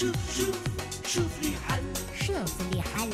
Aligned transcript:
شوف 0.00 0.16
شوف 0.36 0.58
شوف 1.06 1.42
لي 1.42 1.52
حل 1.68 1.82
شوف 2.26 2.54
لي 2.72 2.82
حل 2.82 3.10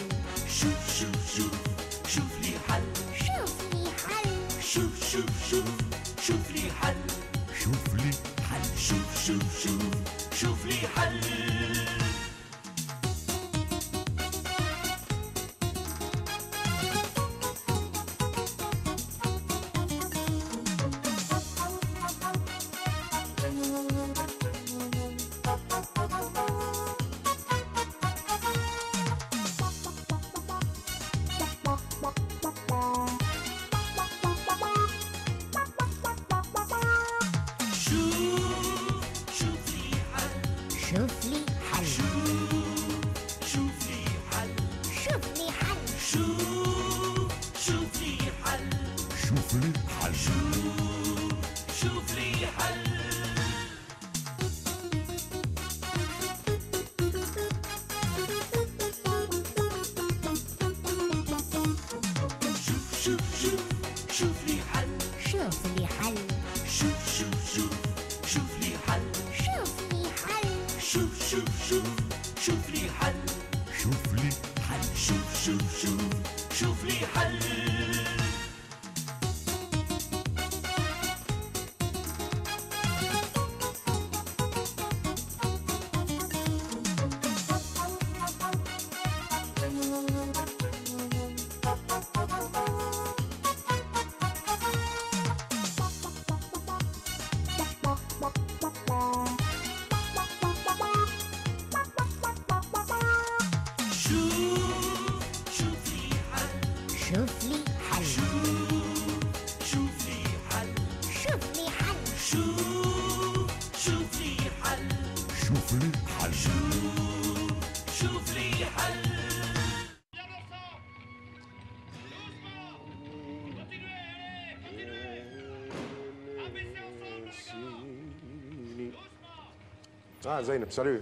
آه 130.26 130.40
زينب 130.40 130.70
سالو 130.70 131.00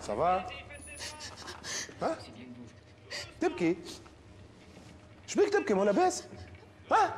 سافا 0.00 0.46
ها 2.02 2.18
تبكي 3.40 3.76
شبيك 5.26 5.48
تبكي 5.48 5.74
مو 5.74 5.84
لاباس 5.84 6.24
ها 6.90 7.16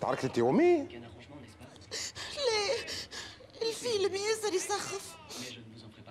تعركت 0.00 0.24
انت 0.24 0.38
وامي 0.38 0.76
ليه 2.36 2.86
الفيلم 3.62 4.14
ياسر 4.14 4.54
يسخف 4.54 5.16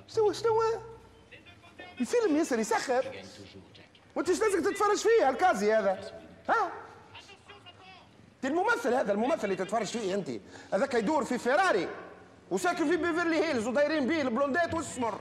شنو 0.08 0.31
شنو 0.31 0.62
الفيلم 2.02 2.38
ياسر 2.38 2.59
يسخف 2.59 3.08
وانت 4.16 4.30
إيش 4.30 4.42
لازمك 4.42 4.66
تتفرج 4.66 4.97
فيه 4.97 5.30
هالكازي 5.30 5.74
هذا 5.74 6.22
ها 6.50 6.72
انت 8.36 8.46
الممثل 8.46 8.94
هذا 8.94 9.12
الممثل 9.12 9.44
اللي 9.44 9.56
تتفرج 9.56 9.86
فيه 9.86 10.16
انت 10.16 10.30
هذاك 10.74 10.94
يدور 10.94 11.24
في 11.24 11.38
فيراري 11.38 11.90
وساكن 12.52 12.90
في 12.90 12.98
بيفرلي 12.98 13.36
هيلز 13.44 13.68
ودايرين 13.68 14.08
بيه 14.08 14.22
ال 14.22 14.28
blonde 14.28 14.67
ات 14.67 14.74
والسمر. 14.74 15.20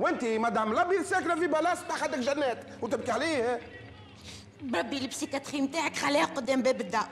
وانت 0.00 0.24
مدام 0.24 0.72
الابيض 0.72 1.02
ساكنة 1.02 1.34
في 1.34 1.46
بلاصه 1.46 1.88
تحتك 1.88 2.18
جنات 2.18 2.64
وتبكي 2.82 3.10
عليه 3.12 3.60
بربي 4.62 4.98
ال 4.98 5.03
psychiatrie 5.03 5.60
نتاعك 5.60 5.96
خليها 5.96 6.24
قدام 6.24 6.62
باب 6.62 6.80
الدار. 6.80 7.08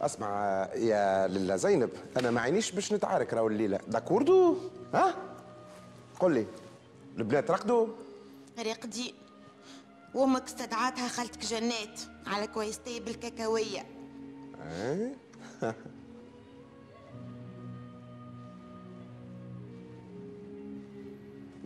اسمع 0.00 0.68
يا 0.74 1.26
للا 1.28 1.56
زينب 1.56 1.90
أنا 2.16 2.30
ما 2.30 2.40
عينيش 2.40 2.70
باش 2.70 2.92
نتعارك 2.92 3.34
راهو 3.34 3.48
الليلة. 3.48 3.78
d'accord؟ 3.88 4.56
ها؟ 4.94 5.14
قل 6.20 6.34
لي 6.34 6.46
البنات 7.18 7.50
رقدوا 7.50 7.86
راقدين 8.58 9.14
وامك 10.14 10.44
استدعتها 10.46 11.08
خالتك 11.08 11.40
جنات 11.40 12.00
على 12.26 12.46
كويستي 12.46 13.00
بالكاكاوية 13.00 13.86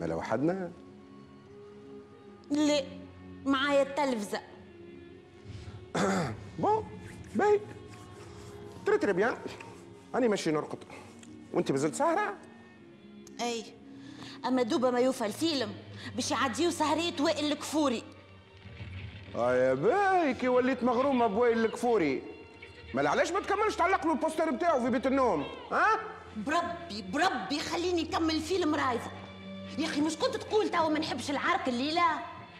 ما 0.03 0.07
لو 0.07 0.19
وحدنا 0.19 0.73
لا 2.51 2.83
معايا 3.45 3.83
التلفزة. 3.83 4.41
bon 6.59 6.85
باهي. 7.35 7.61
très 8.87 8.99
très 8.99 9.13
bien. 9.13 9.37
أني 10.15 10.29
ماشي 10.29 10.51
نرقد. 10.51 10.79
وأنت 11.53 11.73
مازلت 11.73 11.95
سهره 11.95 12.35
أي. 13.41 13.65
أما 14.47 14.63
دوبا 14.63 14.91
ما 14.91 15.01
يوفى 15.01 15.27
الفيلم 15.27 15.75
باش 16.15 16.31
يعديو 16.31 16.71
سهرية 16.71 17.21
وائل 17.21 17.53
الكفوري. 17.53 18.03
آه 19.35 19.55
يا 19.55 19.75
باي 19.75 20.35
كي 20.35 20.49
وليت 20.49 20.85
مغرومه 20.85 21.27
بوائل 21.27 21.65
الكفوري. 21.65 22.23
ما 22.95 23.11
علاش 23.11 23.33
ما 23.33 23.41
تكملش 23.41 23.77
تعلق 23.77 24.07
له 24.07 24.13
ال 24.13 24.18
poster 24.18 24.51
بتاعه 24.51 24.85
في 24.85 24.91
بيت 24.91 25.07
النوم؟ 25.07 25.45
ها؟ 25.73 26.01
بربي 26.37 27.03
بربي 27.13 27.59
خليني 27.59 28.03
نكمل 28.03 28.35
الفيلم 28.35 28.75
رايزة 28.75 29.22
يا 29.79 29.87
أخي 29.87 30.01
مش 30.01 30.17
كنت 30.17 30.37
تقول 30.37 30.69
توا 30.69 30.89
ما 30.89 30.99
نحبش 30.99 31.31
العرك 31.31 31.69
الليلة؟ 31.69 32.03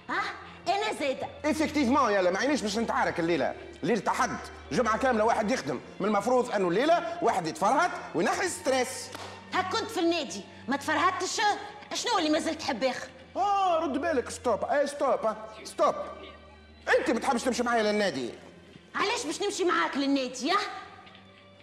ها؟ 0.09 0.23
أنا 0.69 0.93
زايدة 1.01 1.27
effectivement 1.45 2.13
يلا 2.13 2.31
ما 2.31 2.39
عينيش 2.39 2.61
باش 2.63 2.79
نتعارك 2.79 3.21
الليلة. 3.21 3.55
ليله 3.83 4.13
حد 4.13 4.37
جمعة 4.73 4.99
كاملة 4.99 5.25
واحد 5.25 5.51
يخدم. 5.51 5.81
من 6.01 6.07
المفروض 6.07 6.51
أنه 6.51 6.69
الليلة 6.69 7.19
واحد 7.23 7.47
يتفرهد 7.47 7.91
وينحي 8.15 8.49
stress. 8.49 9.09
هاك 9.55 9.73
كنت 9.73 9.91
في 9.91 10.01
النادي. 10.01 10.41
ما 10.69 10.77
تفرهدتش؟ 10.77 11.41
شنو 11.95 12.19
اللي 12.19 12.31
مازلت 12.31 12.61
تحب 12.61 12.85
اخر 12.85 13.09
آه 13.37 13.79
رد 13.79 13.93
بالك. 14.01 14.31
stop 14.31 14.65
اي 14.65 14.87
stop 14.87 15.19
stop 15.65 15.95
أنت 16.99 17.11
ما 17.11 17.21
تحبش 17.21 17.43
تمشي 17.43 17.63
معايا 17.63 17.83
للنادي. 17.83 18.31
علاش 18.95 19.27
باش 19.27 19.43
نمشي 19.43 19.65
معاك 19.65 19.97
للنادي 19.97 20.49
يا 20.49 20.57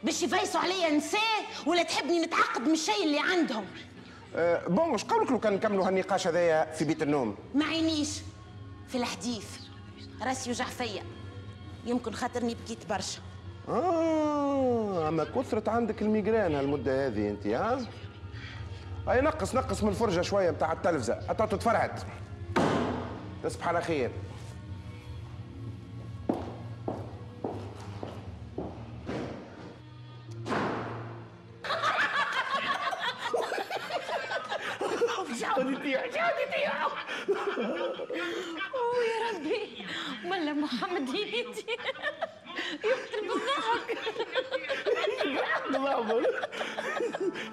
باش 0.03 0.23
يفيسوا 0.23 0.61
عليا 0.61 0.89
نساء 0.89 1.45
ولا 1.65 1.83
تحبني 1.83 2.19
نتعقد 2.19 2.61
من 2.61 2.73
الشيء 2.73 3.03
اللي 3.03 3.19
عندهم. 3.19 3.65
آه 4.35 4.67
bon 4.67 4.93
اش 4.93 5.03
قولك 5.03 5.31
لو 5.31 5.39
كان 5.39 5.53
نكملوا 5.53 5.87
هالنقاش 5.87 6.27
هذايا 6.27 6.71
في 6.71 6.85
بيت 6.85 7.01
النوم؟ 7.03 7.35
ما 7.55 7.65
عينيش. 7.65 8.21
في 8.87 8.97
الحديث. 8.97 9.45
راسي 10.21 10.49
يوجع 10.49 10.65
فيا. 10.65 11.03
يمكن 11.85 12.11
خاطرني 12.13 12.55
بكيت 12.55 12.89
برشا. 12.89 13.19
آه 13.69 15.07
أما 15.07 15.23
كثرت 15.23 15.69
عندك 15.69 16.01
الميجران 16.01 16.55
هالمدة 16.55 17.07
هذه 17.07 17.29
أنت 17.29 17.47
ها؟ 17.47 17.79
أي 19.11 19.21
نقص 19.21 19.55
نقص 19.55 19.83
من 19.83 19.89
الفرجة 19.89 20.21
شوية 20.21 20.51
بتاع 20.51 20.71
التلفزة. 20.71 21.19
حتى 21.29 21.47
تتفرهد 21.47 21.91
تصبح 23.43 23.67
على 23.67 23.81
خير. 23.81 24.11
محمد 40.81 41.09
هنيدي 41.09 41.65
يقتل 42.83 43.27
بالضحك 43.27 43.97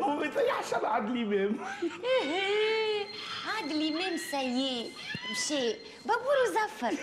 هو 0.01 0.11
ما 0.17 0.27
يطيحش 0.27 0.75
على 0.75 0.89
عدل 0.89 1.23
امام 1.23 1.59
إيه 2.05 3.07
عادل 3.57 3.89
امام 3.97 4.17
سيء 4.17 4.93
مشي 5.31 5.73
بابور 6.05 6.35
وزفر 6.45 6.95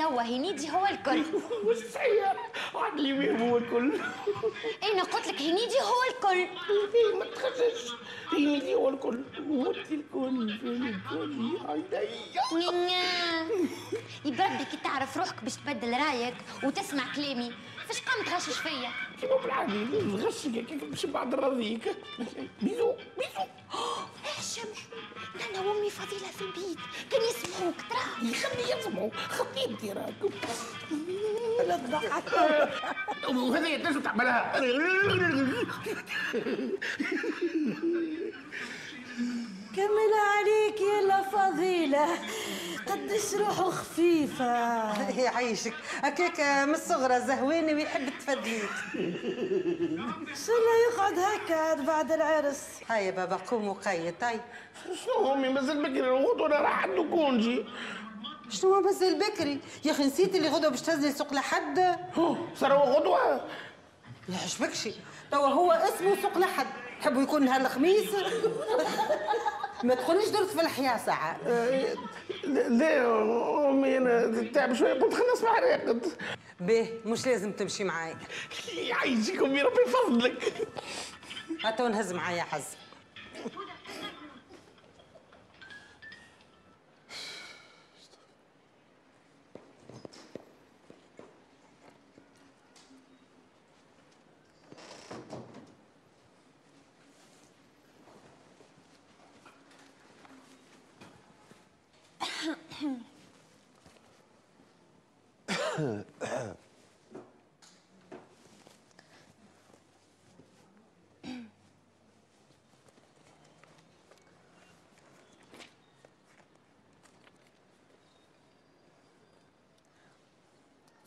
توا 0.00 0.22
هنيدي 0.22 0.70
هو 0.70 0.86
الكل. 0.86 1.18
مش 1.66 1.76
صحيح؟ 1.76 2.50
عدل 2.74 3.12
امام 3.12 3.48
هو 3.48 3.56
الكل. 3.56 4.00
أنا 4.92 5.02
قلت 5.02 5.26
لك 5.28 5.42
هنيدي 5.42 5.80
هو 5.80 6.02
الكل. 6.10 6.46
ما 7.18 7.24
تخشش 7.24 7.92
هنيدي 8.32 8.74
هو 8.74 8.88
الكل. 8.88 9.22
هو 9.50 9.70
الكل 9.70 10.00
الكل 10.60 11.60
عيني. 11.68 12.08
نينا 12.52 13.46
يبردك 14.24 14.68
كي 14.70 14.76
تعرف 14.84 15.16
روحك 15.16 15.44
باش 15.44 15.54
تبدل 15.56 15.92
رايك 15.92 16.34
وتسمع 16.64 17.02
كلامي. 17.16 17.52
فاش 17.90 18.02
قام 18.02 18.24
تغشش 18.24 18.58
فيا؟ 18.58 18.90
كيما 19.20 19.36
بالعادي 19.36 19.84
نغشك 19.84 20.50
كيف 20.50 20.84
باش 20.84 21.06
بعد 21.06 21.34
نراضيك 21.34 21.96
بيزو 22.62 22.94
بيزو. 23.18 23.44
هاشم 24.24 24.68
أنا 25.50 25.60
وامي 25.60 25.90
فضيلة 25.90 26.30
في 26.38 26.42
البيت. 26.42 26.78
كان 27.10 27.20
يسمعوك 27.20 27.74
ترى. 27.90 28.34
خليه 28.34 28.74
يسمعوا 28.74 29.10
انت 29.68 29.84
راكب 29.84 30.32
لا 31.66 31.76
تضحك 31.76 32.32
وهذه 33.28 33.76
تنجم 33.76 34.00
تعملها 34.00 34.60
كمل 39.76 40.12
عليك 40.36 40.80
يا 40.80 41.22
فضيلة 41.22 42.06
قدش 42.88 43.34
روحه 43.34 43.70
خفيفة. 43.70 44.44
يعيشك 45.24 45.72
هكاك 46.02 46.40
من 46.68 46.74
الصغرى 46.74 47.20
زهواني 47.20 47.74
ويحب 47.74 48.08
التفدليك 48.08 48.70
شلا 50.46 50.74
يقعد 50.92 51.18
هكا 51.18 51.74
بعد 51.74 52.12
العرس. 52.12 52.64
هيا 52.88 53.10
بابا 53.10 53.36
قوم 53.36 53.68
وقيد 53.68 54.14
طيب 54.20 54.40
شنو 55.04 55.32
امي 55.32 55.48
مازال 55.48 55.82
بكري 55.82 56.00
الغدوة 56.10 56.46
أنا 56.46 56.60
راح 56.60 56.86
كونجي؟ 56.86 57.64
شنو 58.50 58.80
مازال 58.80 59.18
بكري؟ 59.18 59.58
يا 59.84 59.92
أخي 59.92 60.04
نسيت 60.04 60.34
اللي 60.34 60.48
غدوة 60.48 60.70
باش 60.70 60.80
تهزني 60.82 61.12
سوق 61.12 61.32
لحد. 61.34 61.96
صار 62.56 62.72
هو 62.72 62.82
غدوة؟ 62.84 63.34
لا 64.28 64.36
عجبكش 64.36 64.88
توا 65.30 65.46
هو 65.48 65.72
اسمه 65.72 66.22
سوق 66.22 66.38
لحد. 66.38 66.66
تحبوا 67.00 67.22
يكون 67.22 67.44
نهار 67.44 67.60
الخميس؟ 67.60 68.08
ما 69.84 69.94
تدخليش 69.94 70.28
درت 70.28 70.48
في 70.50 70.60
الحياة 70.60 70.98
ساعة 70.98 71.36
لا 72.68 73.06
امي 73.70 73.96
أنا 73.96 74.42
تعب 74.52 74.74
شوية 74.74 74.92
قلت 74.92 75.14
خلينا 75.14 75.32
نسمع 75.32 75.58
راقد 75.58 76.06
به 76.60 77.00
مش 77.06 77.26
لازم 77.26 77.52
تمشي 77.52 77.84
معاي 77.84 78.16
يعيشك 78.76 79.38
امي 79.42 79.62
ربي 79.62 79.80
يفضلك 79.86 80.68
هاتو 81.64 81.88
نهز 81.88 82.12
معايا 82.12 82.42
حز 82.42 82.64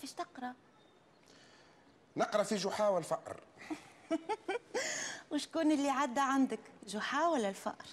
فاش 0.01 0.11
تقرا 0.13 0.53
نقرا 2.33 2.43
في 2.43 2.55
جحا 2.55 2.87
والفأر 2.87 3.39
وشكون 5.31 5.71
اللي 5.71 5.89
عدى 5.89 6.19
عندك 6.19 6.59
جحا 6.87 7.27
ولا 7.27 7.49
الفأر 7.49 7.85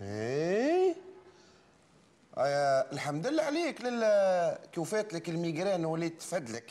إيه؟ 0.00 0.94
آه 2.38 2.86
الحمد 2.92 3.26
لله 3.26 3.42
عليك. 3.42 3.80
لله 3.80 4.54
كي 4.72 4.80
وفات 4.80 5.14
لك 5.14 5.28
الميجرين 5.28 5.84
وليت 5.84 6.20
تفدلك 6.20 6.70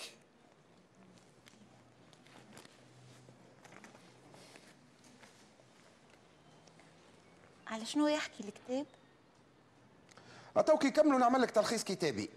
على 7.68 7.86
شنو 7.86 8.08
يحكي 8.08 8.44
الكتاب؟ 8.44 8.86
اتوك 10.58 10.86
يكملوا 10.86 11.20
نعمل 11.20 11.42
لك 11.42 11.52
تلخيص 11.52 11.84
كتابي. 11.84 12.30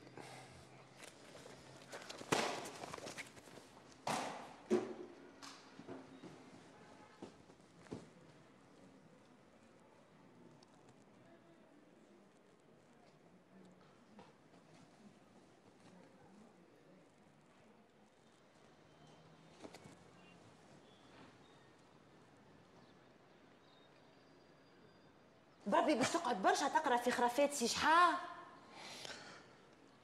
بربي 25.66 25.94
باش 25.94 26.10
تقعد 26.10 26.42
برشا 26.42 26.68
تقرأ 26.68 26.96
في 26.96 27.10
خرافات 27.10 27.54
سي 27.54 27.68
شحاه 27.68 28.14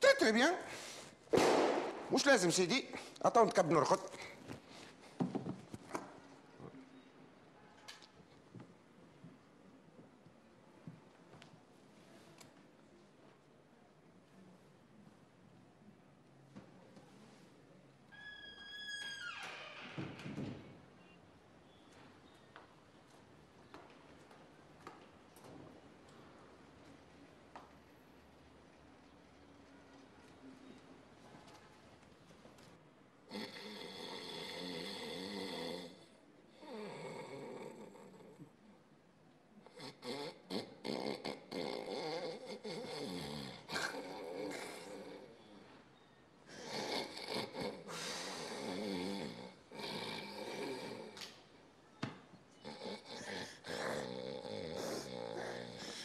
très 0.00 0.32
bien 0.32 0.54
مش 2.12 2.26
لازم 2.26 2.50
سيدي 2.50 2.85
اتو 3.23 3.44
نتكب 3.44 3.70
نرقد 3.70 4.00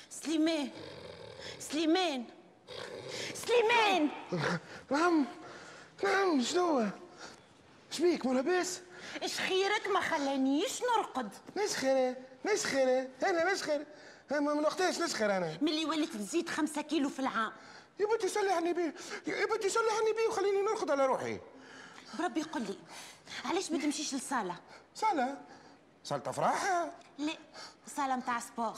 سليمان 0.10 0.70
سليمان 1.60 2.26
سليمان 3.34 4.10
نعم 4.92 5.26
نعم 6.38 6.46
شنو 6.46 6.88
شبيك 7.92 8.26
مو 8.26 8.34
لاباس 8.34 8.82
إيش 9.22 9.40
خيرك؟ 9.40 9.88
ما 9.88 10.00
خلانيش 10.00 10.82
نرقد. 10.82 11.30
نسخر 11.58 12.16
نسخر 12.46 13.08
أنا 13.24 13.54
نسخر 13.54 13.86
ما 14.32 14.40
من 14.40 14.64
وقتاش 14.64 15.00
نسخر 15.00 15.38
أنا. 15.38 15.58
ملي 15.62 15.86
وليت 15.86 16.14
تزيد 16.14 16.50
خمسة 16.50 16.82
كيلو 16.82 17.10
في 17.10 17.20
العام. 17.20 17.52
يا 18.00 18.06
بنتي 18.06 18.28
سلحني 18.28 18.74
بيه 18.74 18.94
يا 19.28 19.46
بنتي 19.46 19.70
سلحني 19.70 20.14
بيه 20.18 20.28
وخليني 20.30 20.62
نرقد 20.62 20.92
على 20.92 21.06
روحي. 21.06 21.40
بربي 22.20 22.42
قل 22.42 22.62
لي 22.62 22.78
علاش 23.46 23.72
ما 23.72 23.78
تمشيش 23.78 24.14
للصالة 24.14 24.56
صالة؟ 24.96 25.38
صالة 26.04 26.24
افراح 26.30 26.90
لا 27.18 27.34
صالة 27.96 28.16
متاع 28.16 28.40
sport 28.40 28.78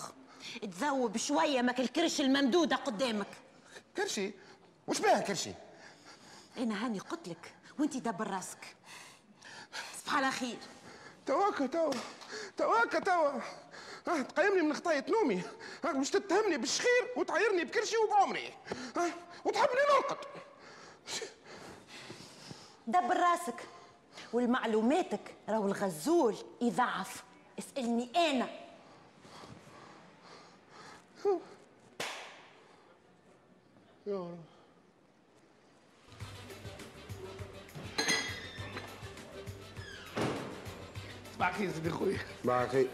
تذوب 0.62 1.18
شوية 1.18 1.62
ماك 1.62 1.80
الكرش 1.80 2.22
الممدودة 2.22 2.76
قدامك. 2.76 3.28
كرشي؟ 3.98 4.32
وش 4.88 5.00
بها 5.00 5.20
كرشي؟ 5.22 5.52
أنا 6.58 6.86
هاني 6.86 7.00
قلت 7.00 7.28
لك 7.28 7.56
وأنت 7.80 7.98
دبر 7.98 8.28
راسك. 8.28 8.76
صباح 9.98 10.16
على 10.16 10.32
خير 10.32 10.58
تواكا 11.26 11.66
توا. 11.66 11.94
تواكا 12.58 13.00
توا. 13.00 13.42
ها 14.08 14.22
تقيمني 14.22 14.62
من 14.62 14.74
خطاية 14.74 15.06
نومي 15.10 15.44
ها 15.84 15.92
مش 15.92 16.10
تتهمني 16.10 16.58
بالشخير 16.58 17.14
وتعايرني 17.18 17.64
بكرشي 17.64 17.98
وبعمري. 17.98 18.54
ها 18.98 19.14
وتحبني 19.46 19.82
نرقد 19.90 20.18
دبر 22.88 23.18
راسك. 23.18 23.68
والمعلوماتك 24.34 25.36
راهو 25.50 25.68
الغزول 25.68 26.36
يضعف 26.62 27.24
اسألني 27.60 28.12
أنا. 28.16 28.50
صباح 41.40 41.50
الخير 41.50 41.72
سيدي 41.74 41.90
خويا 41.90 42.18
صباح 42.44 42.62
الخير 42.62 42.88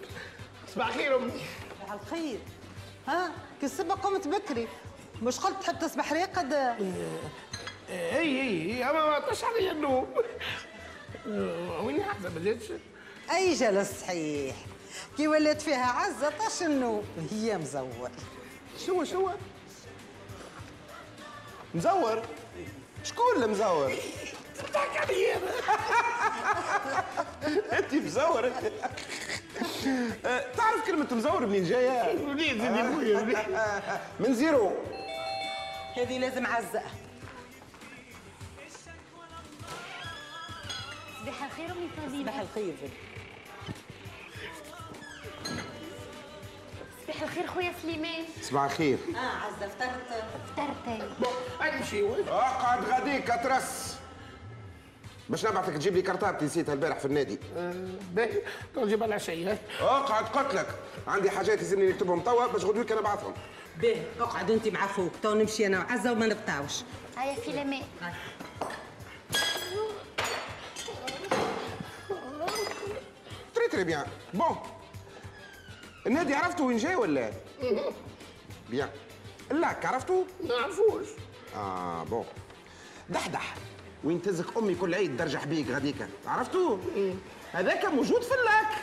صباح 0.76 0.88
الخير. 0.88 1.16
امي 1.16 1.32
على 1.90 2.00
الخير 2.00 2.40
ها؟ 3.08 3.32
كي 3.60 3.66
الصبح 3.66 3.94
قمت 3.94 4.28
بكري. 4.28 4.68
مش 5.22 5.40
قلت 5.40 5.62
تحب 5.62 5.80
تصبح 5.80 6.14
راقد 6.14 6.54
اي 6.54 6.80
اي 7.90 8.42
اي 8.42 8.84
أما 8.84 9.10
ما 9.10 9.20
طش 9.20 9.44
عليا 9.44 9.72
النوم. 9.72 10.08
آه، 11.28 11.82
وين 11.82 11.98
ما 11.98 12.40
جاتش 12.44 12.66
أي 13.32 13.54
جلس 13.54 14.02
صحيح. 14.02 14.56
كي 15.18 15.28
ولات 15.28 15.62
فيها 15.62 15.86
عزة 15.86 16.30
طاش 16.30 16.62
النوم. 16.62 17.04
هي 17.32 17.58
مزور. 17.58 18.10
شنو 18.86 19.04
شنو؟ 19.04 19.32
مزور؟ 21.76 22.22
شكون 23.04 23.36
اللي 23.36 23.48
مزور؟ 23.48 23.92
انت 27.74 27.94
مزور 27.94 28.48
انت 28.48 28.72
آه، 30.26 30.44
تعرف 30.58 30.86
كلمة 30.88 31.08
مزور 31.12 31.46
منين 31.46 31.64
جاية؟ 31.64 32.14
منين 32.26 32.96
خويا 32.96 33.40
من 34.20 34.34
زيرو. 34.34 34.72
هذه 35.98 36.18
لازم 36.18 36.46
عزة. 36.46 36.82
صباح 41.22 41.44
الخير 41.44 41.72
أمي 41.72 41.90
فضيله 41.98 42.32
صباح 42.32 42.40
الخير. 42.40 42.76
صباح 47.04 47.22
الخير 47.22 47.48
خويا 47.48 47.74
سليمان. 47.82 48.26
صباح 48.42 48.64
الخير. 48.64 48.98
آه 49.16 49.20
عزة 49.20 49.68
فطرت 49.68 50.24
فطرت 50.56 51.02
أمشي. 51.74 52.04
وين؟ 52.04 52.28
اقعد 52.28 52.86
غاديك 52.86 53.30
اترس 53.30 53.95
باش 55.30 55.46
نبعثك 55.46 55.74
تجيب 55.74 55.96
لي 55.96 56.02
كرتابتي 56.02 56.46
نسيتها 56.46 56.74
البارح 56.74 57.00
في 57.00 57.06
النادي. 57.06 57.40
باهي. 58.14 58.42
تو 58.76 58.86
نجيب 58.86 59.04
العشية 59.04 59.62
اقعد 59.82 60.24
قلت 60.24 60.54
لك. 60.56 60.68
عندي 61.08 61.30
حاجات 61.30 61.58
لازمني 61.58 61.90
نكتبهم 61.90 62.20
توا 62.20 62.48
باش 62.48 62.66
غدوي 62.66 62.84
كان 62.84 62.98
نبعثهم 62.98 63.34
باهي. 63.82 64.02
اقعد 64.20 64.52
أنت 64.52 64.68
مع 64.68 64.88
خوك. 64.88 65.12
تو 65.24 65.34
نمشي 65.34 65.68
أنا. 65.68 65.80
وعزة 65.80 66.12
وما 66.12 66.28
نقطعوش 66.28 66.74
هيا 67.18 67.36
في 67.36 67.52
لمان 67.52 67.84
très 73.56 73.68
très 73.72 73.84
bien 73.84 74.06
bon 74.34 74.58
النادي 76.08 76.36
عرفتوا 76.36 76.66
وين 76.66 76.78
جاي 76.78 76.96
ولا؟ 76.96 77.32
bien 78.70 78.90
ال 79.52 79.60
lac 79.60 79.86
عرفتوا 79.86 80.24
ما 80.44 80.48
نعرفوش 80.60 81.08
آه 81.56 82.04
bon 82.04 82.26
دحدح. 83.10 83.56
وين 84.06 84.22
تزك 84.22 84.58
أمي 84.58 84.76
كل 84.76 84.94
عيد 84.96 85.18
درجح 85.18 85.46
بيك 85.46 85.70
غاديكا 85.70 86.10
عرفتوا 86.28 86.78
هذاك 87.54 87.86
موجود 87.86 88.22
في 88.22 88.34
ال 88.34 88.42
lac. 88.42 88.74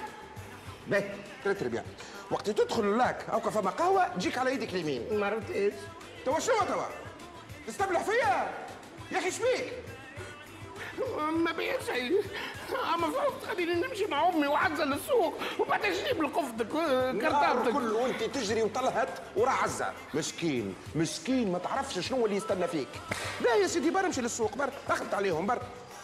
باهي 0.89 1.11
très 1.45 1.55
très 1.55 1.69
bien 1.69 1.85
وقت 2.31 2.51
تدخل 2.51 2.85
ال 2.85 2.96
lac 2.96 3.31
أو 3.33 3.41
فما 3.41 3.71
قهوة 3.71 4.09
تجيك 4.09 4.39
على 4.39 4.55
يدك 4.55 4.75
اليمين. 4.75 5.19
ما 5.21 5.27
عرفتش 5.27 5.75
توا 6.25 6.39
شنو 6.39 6.55
توا؟ 6.69 6.85
تستبله 7.67 8.03
فيا؟ 8.03 8.51
يا 9.13 9.19
أخي 9.19 9.31
شبيك 9.31 9.73
ما 11.33 11.53
بيا 11.53 11.79
شيء 11.87 12.23
أما 12.95 13.07
فرضت 13.07 13.45
خليني 13.51 13.75
نمشي 13.75 14.07
مع 14.07 14.29
أمي 14.29 14.47
وعزة 14.47 14.85
للسوق 14.85 15.35
وبعدين 15.59 15.91
نجيب 15.91 16.23
لقفتك 16.23 16.69
كرتابتك 17.21 17.73
كل 17.73 17.93
وأنت 17.93 18.23
تجري 18.23 18.63
وطلهت 18.63 19.09
ورا 19.37 19.51
عزة 19.51 19.93
مسكين 20.15 20.75
مسكين 20.95 21.53
ما 21.53 21.59
تعرفش 21.59 21.99
شنو 21.99 22.27
اللي 22.27 22.37
يستنى 22.37 22.69
فيك. 22.69 22.89
لا 23.41 23.55
يا 23.55 23.67
سيدي 23.67 23.91
بر 23.91 24.07
امشي 24.07 24.21
للسوق 24.21 24.57
بر. 24.57 24.71
أخذت 24.91 25.15
عليهم 25.15 25.47
بر. 25.47 25.59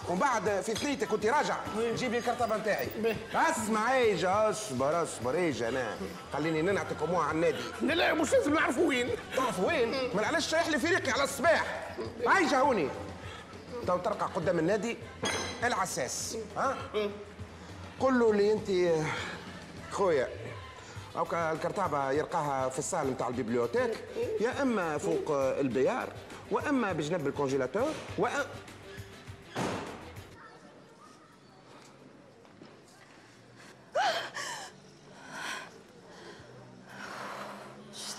ومن 0.08 0.18
بعد 0.18 0.60
في 0.60 0.74
ثنيتك 0.74 1.08
كنت 1.08 1.26
راجع. 1.26 1.56
جيب 1.78 2.12
لي 2.12 2.18
الكرتبه 2.18 2.56
نتاعي 2.56 2.88
اسمع 3.34 3.94
إيجا 3.94 4.50
اصبر 4.50 5.02
اصبر 5.02 5.34
إيجا 5.34 5.68
أنا. 5.68 5.96
خليني 6.32 6.62
ننعتك 6.62 7.02
اموها 7.02 7.24
على 7.24 7.34
النادي 7.34 7.62
لا 7.82 7.94
لا 7.94 8.14
مش 8.14 8.32
لازم 8.32 8.54
نعرف 8.54 8.78
وين. 8.78 9.10
تعرف 9.36 9.60
وين؟ 9.60 9.90
ما 10.14 10.26
علاش 10.26 10.50
شايح 10.50 10.68
لي 10.68 10.78
في 10.78 10.90
ريقي 10.90 11.12
على 11.12 11.24
الصباح. 11.24 11.94
عايجة 12.26 12.60
هوني 12.60 12.88
تو 13.88 13.98
ترقع 13.98 14.26
قدام 14.26 14.58
النادي 14.58 14.96
العساس. 15.64 16.36
ها؟ 16.56 16.76
قل 18.00 18.18
له 18.18 18.30
اللي 18.30 18.52
انت 18.52 18.70
خويا 19.90 20.28
أو 21.16 21.26
الكرتابة 21.32 22.10
يلقاها 22.10 22.68
في 22.68 22.78
ال 22.78 22.84
salle 22.84 23.10
نتاع 23.10 23.28
ال 23.28 23.34
bibliothèque 23.34 24.04
يا 24.40 24.62
إما 24.62 24.98
فوق 24.98 25.30
ال 25.30 25.40
billard 25.40 26.08
وإما 26.50 26.92
بجنب 26.92 27.26
ال 27.26 27.32
congélateur 27.32 27.88
وأ... 28.18 28.30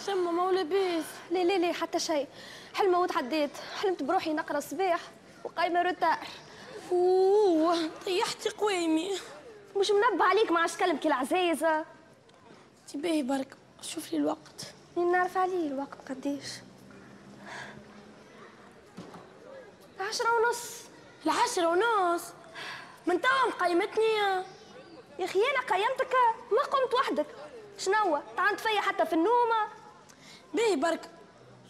ثم 0.05 0.38
ما 0.38 0.51
لاباس 0.51 1.05
لا 1.31 1.43
لا 1.43 1.57
لا 1.57 1.73
حتى 1.73 1.99
شيء. 1.99 2.27
حلمة 2.73 2.99
وتعديت. 2.99 3.51
حلمت 3.81 4.03
بروحي 4.03 4.33
نقرأ 4.33 4.57
الصباح 4.57 4.99
وقايمة 5.43 5.81
روتار 5.81 6.27
أوه 6.91 7.89
طيحت 8.05 8.48
قويمي. 8.48 9.12
مش 9.77 9.91
منبه 9.91 10.25
عليك 10.25 10.51
ما 10.51 10.60
عادش 10.60 10.74
تكلمك 10.74 11.05
العزايزة 11.05 11.86
تباهي 12.93 13.24
برك 13.24 13.58
شوف 13.81 14.12
لي 14.12 14.17
الوقت. 14.17 14.74
نعرف 14.96 15.38
عليه 15.38 15.67
الوقت؟ 15.67 16.10
قديش 16.10 16.48
العشرة 20.00 20.27
ونص. 20.36 20.81
العشرة 21.25 21.67
ونص؟ 21.67 22.24
من 23.08 23.22
توا 23.22 23.48
مقيمتني 23.48 24.05
يا. 24.05 24.46
أخي 25.19 25.39
أنا 25.39 25.60
قيمتك 25.60 26.15
ما 26.51 26.62
قمت 26.62 26.93
وحدك. 26.93 27.25
شنو؟ 27.77 28.19
طعنت 28.38 28.60
فيا 28.60 28.81
حتى 28.81 29.05
في 29.05 29.13
النومة. 29.13 29.67
باهي 30.53 30.75
برك 30.75 31.10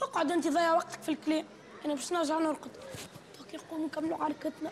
اقعد 0.01 0.31
انت 0.31 0.47
ضيع 0.47 0.73
وقتك 0.73 1.01
في 1.01 1.11
الكلام 1.11 1.45
أنا 1.85 1.93
باش 1.93 2.11
نرجع 2.11 2.39
نرقد. 2.39 2.71
يقوموا 3.53 3.87
نكملوا 3.87 4.23
عركتنا 4.23 4.71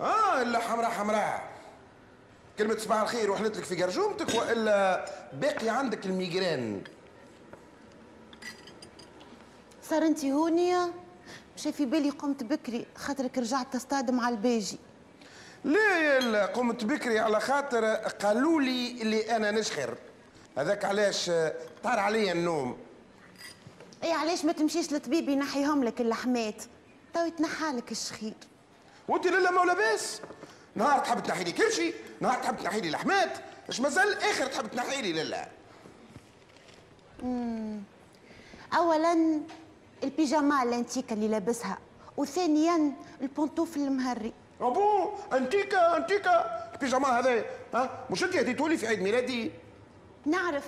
آه 0.00 0.42
إلا 0.42 0.58
حمراء 0.58 0.90
حمراء. 0.90 1.48
كلمة 2.58 2.76
صباح 2.76 3.00
الخير 3.00 3.30
وحلت 3.30 3.56
لك 3.56 3.64
في 3.64 3.74
جرجومتك 3.74 4.34
وإلا 4.34 5.04
باقي 5.32 5.68
عندك 5.68 6.06
الميجرين 6.06 6.84
صار 9.82 10.02
انت 10.02 10.24
هونية 10.24 10.92
مشى 11.56 11.72
في 11.72 11.86
بالي 11.86 12.10
قمت 12.10 12.42
بكري 12.44 12.86
خاطرك 12.96 13.38
رجعت 13.38 13.72
تصطاد 13.72 14.10
مع 14.10 14.28
الباجي 14.28 14.78
لا 15.64 16.20
لا 16.20 16.46
قمت 16.46 16.84
بكري 16.84 17.18
على 17.18 17.40
خاطر 17.40 17.84
قالوا 17.94 18.60
لي 18.60 19.02
اللي 19.02 19.36
أنا 19.36 19.50
نشخر. 19.50 19.94
هذاك 20.58 20.84
علاش 20.84 21.26
طار 21.82 21.98
عليا 21.98 22.32
النوم. 22.32 22.76
اي 24.04 24.12
علاش 24.12 24.44
ما 24.44 24.52
تمشيش 24.52 24.92
للطبيب 24.92 25.28
ينحيهم 25.28 25.84
لك 25.84 26.00
اللحمات؟ 26.00 26.62
تو 27.14 27.24
يتنحالك 27.24 27.92
الشخير. 27.92 28.34
وأنت 29.08 29.26
لالا 29.26 29.50
ما 29.50 29.64
لاباس 29.64 30.20
نهار 30.74 30.98
تحب 30.98 31.22
تنحي 31.22 31.44
لي 31.44 31.52
كرشي 31.52 31.94
نهار 32.20 32.42
تحب 32.42 32.56
تنحي 32.56 32.80
لي 32.80 32.90
لحمات. 32.90 33.38
اش 33.68 33.80
مازال 33.80 34.22
آخر 34.22 34.46
تحب 34.46 34.70
تنحي 34.70 35.02
لي 35.02 35.12
لالا 35.12 35.48
اولا 38.76 39.40
البيجاما 40.04 40.62
الانتيكه 40.62 41.14
اللي 41.14 41.28
لابسها 41.28 41.78
وثانيا 42.16 42.92
ال 43.20 43.26
pantoufle 43.26 43.80
المهري. 43.80 44.32
أبو 44.60 45.10
أنتيكا 45.32 45.96
أنتيكا. 45.96 46.68
البيجاما 46.74 47.18
هذا 47.18 47.44
ها؟ 47.74 48.04
مش 48.10 48.24
انت 48.24 48.36
هديتولي 48.36 48.76
في 48.76 48.86
عيد 48.86 49.02
ميلادي؟ 49.02 49.50
نعرف. 50.26 50.64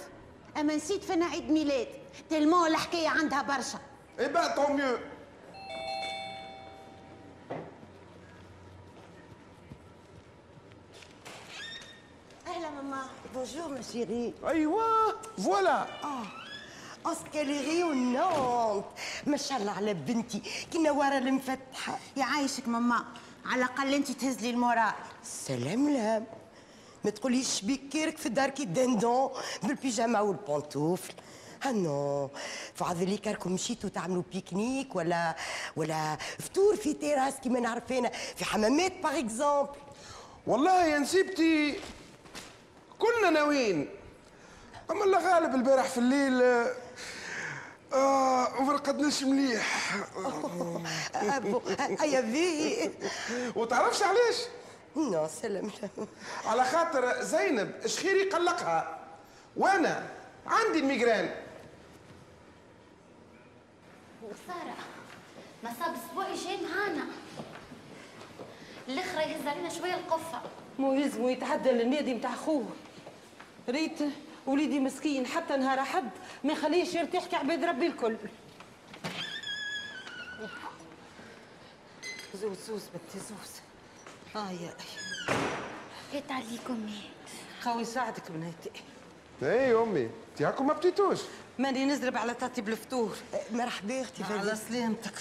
أما 0.56 0.76
نسيت 0.76 1.04
فيناه 1.04 1.26
عيد 1.26 1.50
ميلاد. 1.50 1.88
tellement 2.30 2.66
الحكاية 2.66 3.08
عندها 3.08 3.42
برشا. 3.42 3.78
eh 4.20 4.28
ben 4.28 4.54
tant 4.54 4.72
mieux. 4.72 4.98
أهلا 12.46 12.70
ماما. 12.70 13.02
bonjour 13.34 13.68
ma 13.68 13.82
chérie 13.82 14.34
ايوا 14.48 15.12
voilà. 15.44 15.86
est-ce 17.06 17.31
qu'elle 17.31 17.60
est 17.60 17.89
rayonnante 17.89 18.84
ما 19.26 19.36
شاء 19.36 19.58
الله 19.58 19.72
على 19.72 19.94
بنتي. 19.94 20.42
كي 20.72 20.78
نوارة 20.78 21.18
المفتحة 21.18 21.98
يعايشك 22.16 22.68
ماما. 22.68 23.04
على 23.46 23.64
الأقل 23.64 23.94
أنت 23.94 24.10
تهز 24.10 24.38
لي 24.38 24.50
ال 24.50 24.56
moral. 24.56 24.92
سليمان. 25.24 26.26
ما 27.04 27.10
تقوليش 27.10 27.62
بيك 27.62 27.88
كيرك 27.88 28.16
في 28.18 28.26
الدار 28.26 28.50
كي 28.50 28.62
الدندون 28.62 29.30
بالبيجاما 29.62 30.20
وال 30.20 30.37
pantoufle 30.37 31.12
ah 31.66 31.72
non. 31.72 32.30
فعذليك 32.74 33.26
راكم 33.26 33.52
مشيتوا 33.52 33.90
تعملوا 33.90 34.22
pique-nique 34.32 34.96
ولا 34.96 35.36
ولا 35.76 36.16
فطور 36.38 36.76
في 36.76 36.94
تيراس 36.94 37.34
كيما 37.34 37.60
نعرفينا. 37.60 38.10
في 38.36 38.44
حمامات 38.44 38.92
par 39.02 39.18
exemple 39.18 39.70
والله 40.46 40.84
يا 40.84 40.98
نسيبتي 40.98 41.80
كنا 42.98 43.30
ناويين. 43.30 43.88
أما 44.90 45.04
الله 45.04 45.34
غالب 45.34 45.54
البارح 45.54 45.84
في 45.88 45.98
الليل 45.98 46.42
آه، 46.42 46.74
آه 47.92 48.62
ما 48.62 48.72
رقدناش 48.72 49.22
مليح. 49.22 49.94
ايا 52.02 52.22
في 52.22 52.90
وتعرفش 53.56 54.02
علاش؟ 54.02 54.36
non 54.96 55.28
سليمان 55.42 55.70
على 56.46 56.64
خاطر 56.64 57.22
زينب 57.22 57.86
شخيري 57.86 58.30
قلقها. 58.30 58.98
وأنا 59.56 60.08
عندي 60.46 60.78
ال 60.78 60.85
migraine 60.85 61.34
وخسارة 64.22 64.76
مصاب 65.64 65.94
اسبوعي 65.94 66.34
جاي 66.34 66.56
معانا. 66.56 67.04
الأخرى 68.88 69.22
يهز 69.22 69.46
علينا 69.46 69.68
شوية 69.68 69.94
القفة. 69.94 70.40
مو 70.78 70.92
يلزمو 70.92 71.28
يتعدى 71.28 71.70
للنادي 71.70 72.14
متاع 72.14 72.34
خوه. 72.34 72.66
ريت 73.68 73.98
وليدي 74.50 74.80
مسكين 74.80 75.26
حتى 75.26 75.56
نهار 75.56 75.84
حد 75.84 76.10
ما 76.44 76.52
يخليش 76.52 76.94
يرتاح 76.94 77.26
كعباد 77.26 77.64
ربي 77.64 77.86
الكل. 77.86 78.16
زوز 82.34 82.56
زوز 82.66 82.82
بنتي 82.82 83.18
زوز. 83.28 83.60
آه 84.36 84.50
يا 84.50 84.74
هات 86.14 86.32
عليكم 86.32 86.80
مات 86.80 87.64
قوي 87.64 87.84
ساعدك 87.84 88.30
بناتي. 88.30 88.70
اي 89.42 89.74
أمي 89.74 90.10
انت 90.30 90.42
هاكم 90.42 90.66
ما 90.66 90.72
بديتوش. 90.72 91.18
ماني 91.58 91.84
نزرب 91.84 92.16
على 92.16 92.34
تاتي 92.34 92.60
بالفطور 92.60 93.16
مرحبا 93.52 94.02
أختي 94.02 94.24
على 94.24 94.56
سلامتك. 94.56 95.14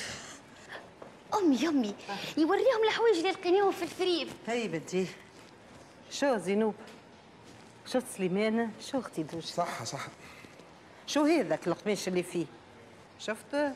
أمي 1.33 1.67
أمي 1.67 1.95
يوريهم 2.37 2.83
الحوايج 2.87 3.17
اللي 3.17 3.31
لقيناهم 3.31 3.71
في 3.71 3.83
الفريب 3.83 4.29
هاي 4.47 4.67
بنتي. 4.67 5.07
شو 6.11 6.37
زينوب؟ 6.37 6.75
شفت 7.93 8.05
سليمانة 8.17 8.71
شو 8.81 8.99
أختي 8.99 9.23
دوش 9.23 9.43
صح 9.45 9.83
صح. 9.83 10.07
شو 11.07 11.25
هذاك 11.25 11.67
القماش 11.67 12.07
اللي 12.07 12.23
فيه؟ 12.23 12.45
شفت؟ 13.19 13.73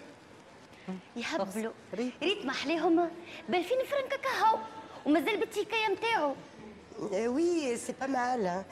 يهبلوا 1.16 1.72
ريت. 1.94 2.46
محليهم 2.46 3.10
بالفين 3.50 3.78
فرنك 3.92 4.22
كهو. 4.22 4.58
ومازال 5.06 5.40
بال 5.40 5.49
étiquette 5.49 5.88
نتاعو 5.88 6.36
oui 7.12 7.78
c'est 7.78 7.94
pas 8.02 8.08
mal 8.08 8.64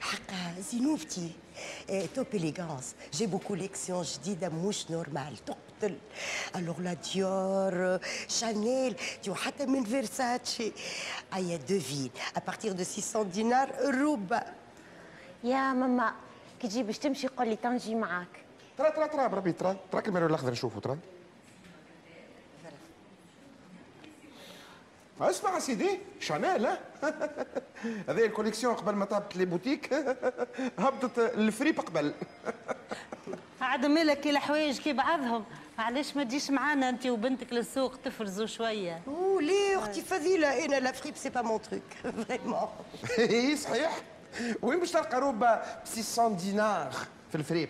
حقا 0.00 0.60
زينوبتي 0.60 1.30
top 2.14 2.26
élégance 2.34 2.94
جابوا 3.14 3.38
collection 3.38 4.02
جديده 4.02 4.48
مش 4.48 4.90
normal 4.90 5.36
تقتل 5.78 5.96
alors 6.56 6.80
là 6.80 6.92
Dior 6.92 7.98
Chanel 8.28 8.96
تيو 9.22 9.34
حتى 9.34 9.66
من 9.66 9.84
فيرساتشي 9.84 10.72
ايا 11.34 11.56
دو 11.56 11.80
فيل 11.80 12.10
ابارتيغ 12.36 12.72
دو 12.72 12.84
600 12.84 13.24
دينار 13.24 13.70
ربع 13.84 14.42
يا 15.44 15.72
ماما 15.72 16.14
كي 16.60 16.68
تجي 16.68 16.82
باش 16.82 16.98
تمشي 16.98 17.28
قول 17.28 17.48
لي 17.48 17.56
تنجي 17.56 17.94
معاك 17.94 18.44
ترى 18.78 18.90
ترى 18.90 19.08
ترى 19.08 19.28
بربي 19.28 19.52
ترى 19.52 19.76
تراك 19.92 20.08
الميرول 20.08 20.26
الاخضر 20.26 20.50
نشوفه 20.50 20.80
ترى 20.80 20.98
اسمع 25.20 25.58
سيدي 25.58 25.98
Chanel 26.20 26.66
ها 26.66 26.78
هذه 28.08 28.26
ال 28.26 28.30
collection 28.30 28.74
قبل 28.74 28.94
ما 28.94 29.04
تهبط 29.04 29.36
les 29.36 29.44
boutiques 29.44 29.94
هبطت 30.78 31.18
الفريب 31.18 31.80
قبل 31.80 32.14
عاد 33.60 33.86
مالك 33.86 34.20
كي 34.20 34.30
الحوايج 34.30 34.78
كي 34.78 34.92
بعضهم 34.92 35.44
علاش 35.78 36.16
ما 36.16 36.24
تجيش 36.24 36.50
معانا 36.50 36.88
انت 36.88 37.06
وبنتك 37.06 37.52
للسوق 37.52 37.96
تفرزوا 37.96 38.46
شوية. 38.46 39.02
أو 39.08 39.40
ليه 39.40 39.78
أختي 39.78 40.02
فضيلة؟ 40.02 40.64
أنا 40.64 40.80
لا 40.80 40.92
فريب 40.92 41.16
c'est 41.16 41.28
pas 41.30 41.42
mon 41.42 41.62
truc 41.62 41.82
vraiment 42.28 42.68
اي 43.18 43.56
صحيح. 43.56 44.00
وين 44.62 44.78
باش 44.80 44.90
تلقى 44.90 45.20
روبه 45.20 45.54
ب 45.54 45.62
600 45.84 46.36
دينار 46.36 46.92
في 47.30 47.34
الفريب؟ 47.34 47.68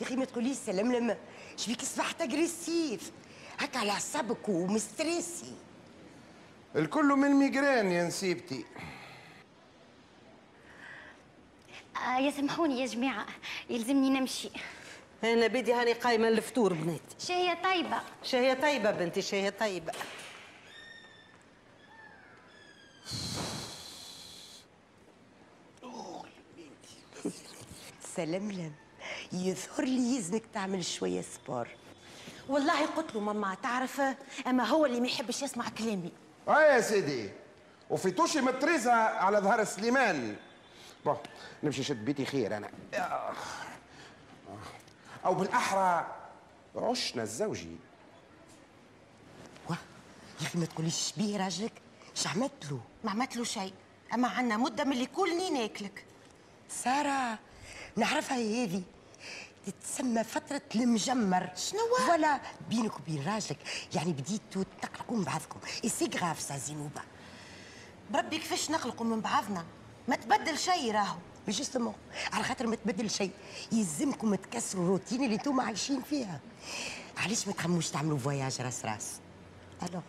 يا 0.00 0.06
أخي 0.06 0.16
ما 0.16 0.24
تقوليش 0.24 0.56
سلملم 0.56 1.16
شبيك 1.56 1.82
صبحت 1.82 2.20
agressif 2.22 3.12
هكا 3.58 3.78
على 3.78 3.90
اعصابك 3.90 4.48
وم 4.48 4.69
stressé. 4.69 5.52
الكل 6.76 7.04
من 7.04 7.30
migraine 7.30 7.92
يا 7.92 8.04
نسيبتي. 8.04 8.64
آه 12.06 12.18
يا 12.18 12.30
سامحوني 12.30 12.80
يا 12.80 12.86
جماعة 12.86 13.26
يلزمني 13.70 14.10
نمشي. 14.10 14.50
أنا 15.24 15.46
بدي 15.46 15.72
هاني 15.72 15.92
قايمة 15.92 16.28
الفطور 16.28 16.72
بناتي 16.72 17.02
شهية 17.18 17.58
طيبة. 17.64 18.00
شهية 18.22 18.54
طيبة 18.54 18.90
بنتي 18.90 19.22
شهية 19.22 19.50
طيبة. 19.50 19.92
سلملم 28.16 28.72
يظهر 29.32 29.84
لي 29.84 30.16
يلزمك 30.16 30.42
تعمل 30.54 30.84
شوية 30.84 31.20
sport. 31.20 31.68
والله 32.48 32.86
قلت 32.86 33.14
له 33.14 33.20
ماما 33.20 33.56
تعرف 33.62 34.02
أما 34.46 34.64
هو 34.64 34.86
اللي 34.86 35.00
ما 35.00 35.06
يحبش 35.06 35.42
يسمع 35.42 35.68
كلامي. 35.68 36.12
آه 36.48 36.62
يا 36.62 36.80
سيدي. 36.80 37.30
وفيتوشي 37.90 38.40
متريزة 38.40 38.92
على 38.92 39.38
ظهر 39.38 39.64
سليمان. 39.64 40.36
bon 41.04 41.16
نمشي 41.62 41.82
نشد 41.82 42.04
بيتي 42.04 42.24
خير 42.24 42.56
أنا. 42.56 42.70
أو 45.24 45.34
بالأحرى. 45.34 46.06
عشنا 46.76 47.22
الزوجي 47.22 47.76
واه 49.68 49.78
يا 50.40 50.46
أخي 50.46 50.58
ما 50.58 50.66
تقوليش 50.66 51.12
بيه 51.16 51.36
راجلك. 51.36 51.72
اش 52.16 52.26
عملت 52.26 52.70
له. 52.70 52.80
ما 53.04 53.10
عملت 53.10 53.36
له 53.36 53.44
شيء. 53.44 53.74
أما 54.14 54.28
عنا 54.28 54.56
مدة 54.56 54.84
من 54.84 54.92
اللي 54.92 55.06
كلني 55.06 55.50
ناكلك 55.50 56.04
سارة 56.68 57.38
نعرفها 57.96 58.36
هذه 58.36 58.82
تتسمى 59.66 60.24
فترة 60.24 60.62
المجمر. 60.74 61.50
شنو؟ 61.56 61.80
ولا 62.12 62.40
بينك 62.68 62.96
وبين 63.00 63.26
راجلك. 63.26 63.58
يعني 63.94 64.12
بديتوا 64.12 64.64
تقلقوا 64.82 65.16
من 65.16 65.24
بعضكم. 65.24 65.60
et 65.84 65.88
c'est 65.88 66.10
grave 66.18 66.40
ça 66.40 66.58
زينوبة 66.58 67.02
بربي 68.10 68.38
كيفاش 68.38 68.70
نقلقوا 68.70 69.06
من 69.06 69.20
بعضنا؟ 69.20 69.64
ما 70.08 70.16
تبدل 70.16 70.58
شيء 70.58 70.92
راهو. 70.92 71.18
justement 71.52 71.94
على 72.32 72.44
خاطر 72.44 72.66
ما 72.66 72.76
تبدل 72.76 73.10
شيء. 73.10 73.30
يلزمكم 73.72 74.34
تكسروا 74.34 74.84
الروتين 74.84 75.24
اللي 75.24 75.34
أنتم 75.34 75.60
عايشين 75.60 76.02
فيها. 76.02 76.40
علاش 77.16 77.46
ما 77.46 77.52
تخموش 77.52 77.90
تعملوا 77.90 78.18
voyage 78.18 78.60
راس 78.60 78.84
راس؟ 78.84 79.20
ألو 79.82 80.02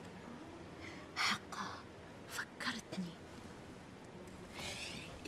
حقا. 1.16 1.66
فكرتني. 2.30 3.14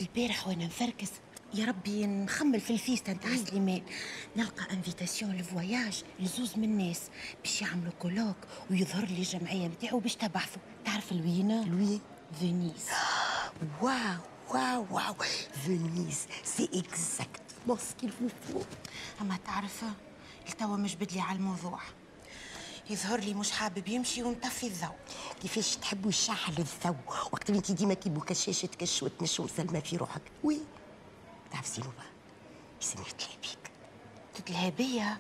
البارح 0.02 0.48
وأنا 0.48 0.66
نفركس 0.66 1.10
يا 1.54 1.66
ربي 1.66 2.06
نخمل 2.06 2.62
في 2.62 2.74
ال 2.74 2.80
veste 2.80 3.14
نتاع 3.14 3.36
سليمان. 3.36 3.82
نلقى 4.36 4.74
invitation 4.74 5.38
ل 5.38 5.47
voyage 5.47 6.04
لزوز 6.20 6.58
من 6.58 6.64
الناس 6.64 7.02
باش 7.44 7.62
يعملوا 7.62 7.92
colloque 8.00 8.38
ويظهر 8.72 9.06
لي 9.06 9.18
الجمعية 9.18 9.68
نتاعو 9.68 10.00
باش 10.00 10.16
تبعثوا. 10.16 10.62
تعرف 10.86 11.12
لوين 11.12 11.66
لوين 11.66 12.02
فينيس. 12.40 12.88
wow! 13.82 14.37
wow 14.50 14.86
wow 14.92 15.16
فينيس 15.66 16.28
c'est 16.44 16.70
exactement 16.74 17.78
ce 17.90 17.96
qu'il 17.96 18.12
vous 18.12 18.28
faut 18.28 18.62
أما 19.22 19.38
تعرف 19.46 19.84
التوا 20.50 20.78
مش 20.78 20.96
بدلي 20.96 21.22
على 21.22 21.38
الموضوع. 21.38 21.80
يظهر 22.90 23.20
لي 23.20 23.34
مش 23.34 23.52
حابب 23.52 23.88
يمشي 23.88 24.24
ومطفي 24.24 24.68
الضوء. 24.68 24.96
كيفاش 25.42 25.76
تحبوا 25.76 26.10
الشعل 26.10 26.54
الضوء؟ 26.60 26.96
وقت 27.32 27.50
اللي 27.50 27.58
انت 27.60 27.72
ديما 27.72 27.94
كي 27.94 28.10
بوكشاشه 28.10 28.66
تكش 28.66 29.04
وتنش 29.04 29.40
ومسلمه 29.40 29.80
في 29.80 29.98
روحك. 29.98 30.22
وي. 30.44 30.60
تعرف 31.52 31.68
زينوبه 31.68 32.04
يسميه 32.82 33.04
تلابيك 33.06 33.72
تتلهى 34.36 34.72
بيا؟ 34.72 35.18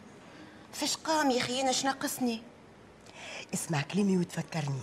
فاش 0.73 0.95
قام 0.97 1.31
يا 1.31 1.41
أخي؟ 1.41 1.61
أنا 1.61 1.69
اش 1.69 1.85
ناقصني 1.85 2.41
اسمع 3.53 3.81
كلامي 3.81 4.17
وتفكرني. 4.17 4.81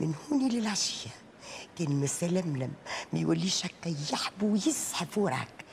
من 0.00 0.14
هوني 0.30 0.48
للعشيه 0.48 1.10
كان 1.78 2.00
مسلملم 2.00 2.72
ما 3.12 3.18
يوليش 3.18 3.66
هكا 3.66 3.94
يحبو 4.12 4.52
ويزحف 4.52 5.18
وراك. 5.18 5.64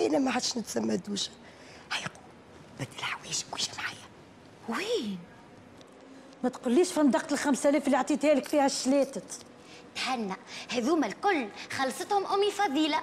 أنا 0.00 0.18
ما 0.18 0.30
عادش 0.30 0.58
نتسمى 0.58 0.96
دوشة. 0.96 1.30
هيقو 1.92 2.20
بدل 2.80 3.02
حوايجك 3.02 3.46
وجا 3.52 3.68
معايا. 3.78 3.98
وين؟ 4.68 5.18
ما 6.44 6.48
تقوليش 6.48 6.92
فندقت 6.92 7.32
ال 7.32 7.38
5000 7.38 7.86
اللي 7.86 7.96
عطيتها 7.96 8.34
لك 8.34 8.48
فيها 8.48 8.66
الشلاتت. 8.66 9.38
تهنى 9.94 10.36
هذوما 10.68 11.06
الكل 11.06 11.48
خلصتهم 11.70 12.26
أمي 12.26 12.50
فضيلة. 12.50 13.00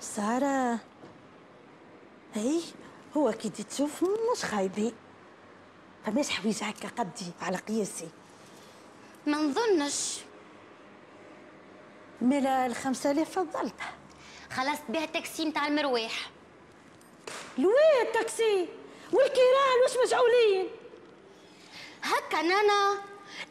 سارة 0.00 0.78
أي 2.36 2.60
هو 3.16 3.32
كي 3.32 3.48
تشوف 3.48 4.04
مش 4.04 4.44
خايبين 4.44 4.92
فماش 6.06 6.30
حويج 6.30 6.62
هكا 6.62 6.88
قدي 6.88 7.32
على 7.40 7.56
قياسي. 7.56 8.08
ما 9.26 9.36
نظنش. 9.36 10.18
مالا 12.24 12.66
ال 12.66 12.74
5000 12.74 13.38
فضلتها 13.38 13.92
خلصت 14.50 14.82
بها 14.88 15.04
التاكسي 15.04 15.44
نتاع 15.44 15.66
المرواح 15.66 16.30
لوين 17.58 18.06
التاكسي؟ 18.06 18.68
والكيران 19.12 19.78
واش 19.82 20.06
مشغولين 20.06 20.68
هكا 22.02 22.42
نانا 22.42 22.98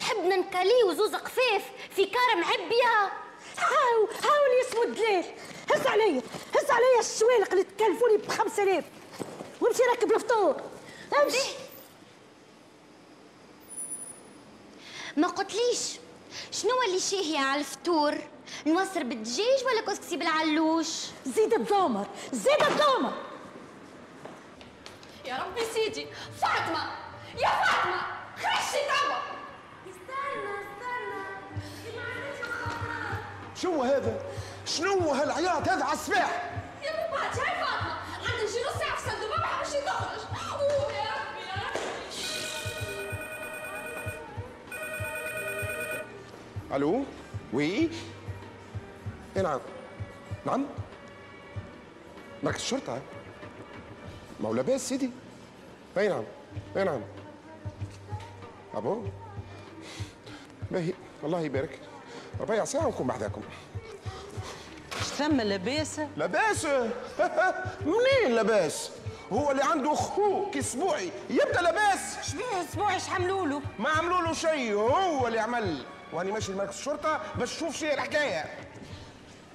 نحب 0.01 0.17
ننكلي 0.17 0.83
وزوز 0.85 1.15
خفيف 1.15 1.63
في 1.95 2.05
كار 2.05 2.35
معبية؟ 2.35 3.11
هاو 3.57 4.07
هاو 4.23 4.41
اللي 4.45 4.69
اسمه 4.69 4.83
الدليل 4.83 5.25
هز 5.73 5.87
عليا 5.87 6.21
هز 6.55 6.69
عليا 6.71 6.99
الشوالق 6.99 7.51
اللي 7.51 7.63
تكلفوني 7.63 8.17
ب 8.17 8.27
5000 8.27 8.85
وامشي 9.61 9.83
ركب 9.83 10.11
الفطور. 10.11 10.61
امشي. 11.23 11.49
ما 15.17 15.27
قلتليش. 15.27 16.02
شنو 16.51 16.71
اللي 16.87 16.99
شاهية 16.99 17.39
على 17.39 17.59
الفطور؟ 17.59 18.17
نوصر 18.65 19.03
بالدجاج 19.03 19.63
ولا 19.65 19.81
كسكسي 19.87 20.17
بالعلوش؟ 20.17 20.87
زيد 21.25 21.53
الضامر 21.53 22.07
زيد 22.31 22.63
الضامر. 22.63 23.13
يا 25.25 25.37
ربي 25.37 25.61
سيدي 25.73 26.07
فاطمة 26.41 26.91
يا 27.37 27.49
فاطمة 27.49 28.01
خرجتي 28.35 28.81
توا 28.87 29.17
استنى 29.89 30.53
استنى. 30.59 31.23
شو 33.61 33.83
هذا؟ 33.83 34.21
شنو 34.65 35.09
هالعياط 35.09 35.69
هذا 35.69 35.83
على 35.83 35.93
الصباح؟ 35.93 36.51
يا 36.83 36.91
بابا 36.91 37.33
ألو؟ 46.73 47.03
وي؟ 47.53 47.89
إيه 49.35 49.41
نعم 49.43 49.59
نعم؟ 50.45 50.65
مركز 52.43 52.59
الشرطة 52.59 53.01
ما 54.39 54.49
هو 54.49 54.53
لاباس 54.53 54.89
سيدي. 54.89 55.09
اي 55.97 56.07
نعم 56.07 56.23
اي 56.77 56.83
نعم 56.83 57.01
أبو؟ 58.73 59.03
باهي 60.71 60.93
الله 61.23 61.39
يبارك. 61.39 61.79
ربيع 62.39 62.65
ساعة 62.65 62.85
ونكون 62.87 63.07
بعداكم 63.07 63.41
اش 65.01 65.05
ثم 65.07 65.41
لاباس 65.41 66.01
لاباس 66.17 66.65
منين 67.85 68.35
لاباس 68.35 68.89
هو 69.33 69.51
اللي 69.51 69.63
عنده 69.63 69.93
خو 69.93 70.51
كاسبوعي 70.51 71.11
يبدأ 71.29 71.61
لاباس 71.61 72.29
شبيه 72.31 72.61
أسبوع 72.69 72.95
اش 72.95 73.09
عملوا 73.09 73.47
له؟ 73.47 73.61
ما 73.79 73.89
عملوا 73.89 74.21
له 74.21 74.33
شيء. 74.33 74.73
هو 74.73 75.27
اللي 75.27 75.39
عمل. 75.39 75.85
واني 76.13 76.31
ماشي 76.31 76.51
لمركز 76.51 76.77
الشرطة 76.77 77.21
باش 77.35 77.55
نشوف 77.55 77.75
شي 77.75 77.93
الحكاية 77.93 78.45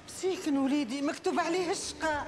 مسيكن 0.07 0.57
وليدي 0.57 1.01
مكتوب 1.01 1.39
عليه 1.39 1.71
الشقاء 1.71 2.27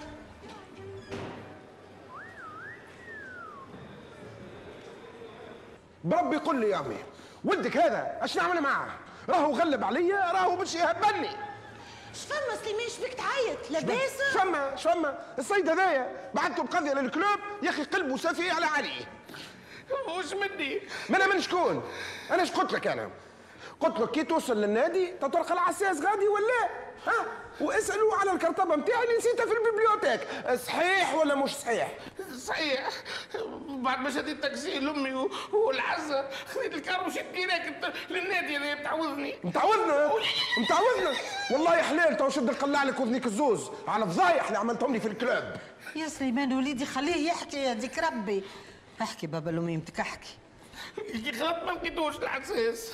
بربي 6.04 6.38
قل 6.38 6.60
لي 6.60 6.70
يا 6.70 6.78
عمي 6.78 6.98
ولدك 7.44 7.78
هذا 7.78 8.18
أش 8.22 8.38
نعمل 8.38 8.62
معاه؟ 8.62 8.90
راهو 9.30 9.54
غلب 9.54 9.84
عليا 9.84 10.32
راهو 10.32 10.56
باش 10.56 10.76
يهبلني 10.76 11.30
شفما 12.14 12.56
سليمان؟ 12.64 12.90
شبيك 12.90 13.14
تعيط؟ 13.14 13.72
لاباس؟ 13.72 14.12
شما 14.34 14.76
شما 14.76 15.20
الصيد 15.40 15.70
هذايا 15.70 16.30
بعثته 16.34 16.64
بقضيه 16.64 16.94
للكلوب 16.94 17.40
يا 17.64 17.70
أخي 17.70 17.84
قلبه 17.84 18.18
سفيه 18.18 18.52
على 18.54 18.66
علي. 18.66 19.06
وش 20.18 20.34
مني؟ 20.34 20.82
ما 21.10 21.18
أنا 21.18 21.34
من 21.34 21.42
شكون؟ 21.42 21.84
أنا 22.32 22.42
إيش 22.42 22.52
قلت 22.52 22.74
لك 22.74 22.88
أنا؟ 22.88 23.10
قلت 23.80 24.00
له 24.00 24.08
كي 24.08 24.24
توصل 24.24 24.58
للنادي 24.62 25.08
تطرق 25.22 25.52
العساس 25.52 26.02
غادي 26.02 26.28
ولا؟ 26.28 26.70
ها؟ 27.08 27.26
واسألوا 27.62 28.16
على 28.16 28.32
الكرطبه 28.32 28.76
نتاعي 28.76 29.04
اللي 29.04 29.18
نسيتها 29.18 29.46
في 29.46 29.52
ال 29.52 29.57
bibliothèque. 29.57 30.28
صحيح 30.68 31.14
ولا 31.16 31.36
مش 31.36 31.56
صحيح؟ 31.56 31.92
صحيح. 32.38 32.90
بعد 33.70 34.00
ما 34.00 34.10
شديت 34.10 34.42
تاكسي 34.44 34.80
لأمي 34.80 35.14
و- 35.14 35.32
والعزه 35.54 36.30
خذيت 36.56 36.74
الكار 36.74 37.04
ومشيت 37.04 37.26
direct 37.34 37.94
للنادي 38.10 38.58
اللي 38.58 38.76
بتعوضني 38.76 39.36
متعوذنا 39.44 40.12
متعوذنا 40.58 41.14
والله 41.52 41.82
حلال 41.82 42.18
تو 42.18 42.30
شد 42.30 42.44
نقلع 42.44 42.84
لك 42.84 43.00
وذنيك 43.00 43.26
الزوز. 43.26 43.70
على 43.88 44.04
الفضايح 44.06 44.46
اللي 44.46 44.58
عملتهم 44.58 44.94
لي 44.94 45.00
في 45.00 45.08
ال 45.08 45.14
club. 45.14 45.44
يا 45.96 46.08
سليمان 46.08 46.54
وليدي 46.54 46.86
خليه 46.86 47.28
يحكي 47.28 47.68
هذيك 47.68 48.00
ربي. 48.00 48.44
احكي 49.02 49.28
بابا 49.28 49.50
لميمتك 49.50 50.00
أحكي. 50.00 50.38
خلط 51.40 51.64
ما 51.64 51.72
لقيتوش 51.72 52.18
العساس 52.18 52.94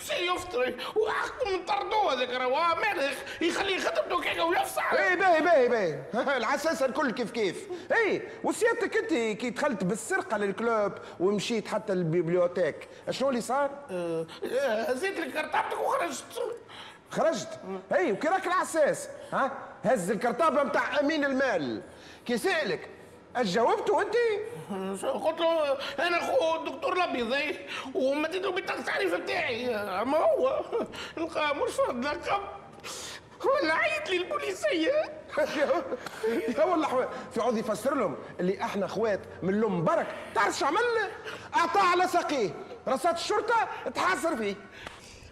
شي 0.00 0.26
يفطري 0.26 0.76
وحكم 0.96 1.64
طردوه 1.66 2.12
هذاك 2.12 2.30
راه 2.30 2.74
مالخ 2.74 3.18
يخليه 3.40 3.78
خدمته 3.78 4.20
كيكه 4.20 4.44
ويفصح 4.44 4.92
اي 4.92 5.16
باهي 5.16 5.40
باهي 5.40 5.68
باهي 5.68 5.98
العساس 6.36 6.82
الكل 6.82 7.10
كيف 7.10 7.30
كيف. 7.30 7.68
اي 7.92 8.22
وسيادتك 8.44 8.96
أنت 8.96 9.38
كي 9.40 9.50
دخلت 9.50 9.84
بالسرقة 9.84 10.36
لل 10.36 10.55
club 10.55 10.92
ومشيت 11.20 11.68
حتى 11.68 11.92
ال 11.92 11.99
bibliothèque 11.99 12.88
شنو 13.10 13.28
اللي 13.28 13.40
صار؟ 13.40 13.70
هزيت 14.88 15.20
لك 15.20 15.32
كرطبتك 15.32 15.80
وخرجت. 15.80 16.24
خرجت؟ 17.10 17.60
اي 17.92 18.12
وكي 18.12 18.28
راك 18.28 18.46
العساس 18.46 19.08
ها؟ 19.32 19.52
هز 19.84 20.10
الكرطابه 20.10 20.62
نتاع 20.62 21.00
أمين 21.00 21.24
المال. 21.24 21.82
كي 22.26 22.38
سألك 22.38 22.88
جاوبته 23.42 24.02
أنت؟ 24.02 24.14
قلت 25.06 25.40
له 25.40 25.78
أنا 26.06 26.18
خو 26.26 26.56
الدكتور 26.56 26.92
الأبيض 26.92 27.32
إي، 27.32 27.66
ومديت 27.94 28.42
له 28.42 28.50
بطاقه 28.52 28.78
التعريف 28.78 29.14
نتاعي 29.14 29.74
أما 29.74 30.18
هو 30.18 30.64
لقى 31.16 31.56
مش 31.56 31.78
لقب 32.04 32.40
ولا 33.44 33.74
عيط 33.74 34.10
لي 34.10 34.16
البوليسيه 34.16 34.92
يا 36.48 36.64
والله 36.70 37.08
في 37.34 37.40
عوض 37.40 37.56
يفسر 37.56 37.94
لهم 37.94 38.16
اللي 38.40 38.62
إحنا 38.62 38.86
أخوات 38.86 39.20
من 39.42 39.54
الام 39.54 39.84
برك 39.84 40.06
تعرف 40.34 40.58
شو 40.58 40.66
عمل؟ 40.66 40.78
أعطاه 41.56 41.82
على 41.82 42.08
ساقيه. 42.08 42.50
رصات 42.88 43.14
الشرطة 43.14 43.68
تحاصر 43.94 44.36
فيه. 44.36 44.54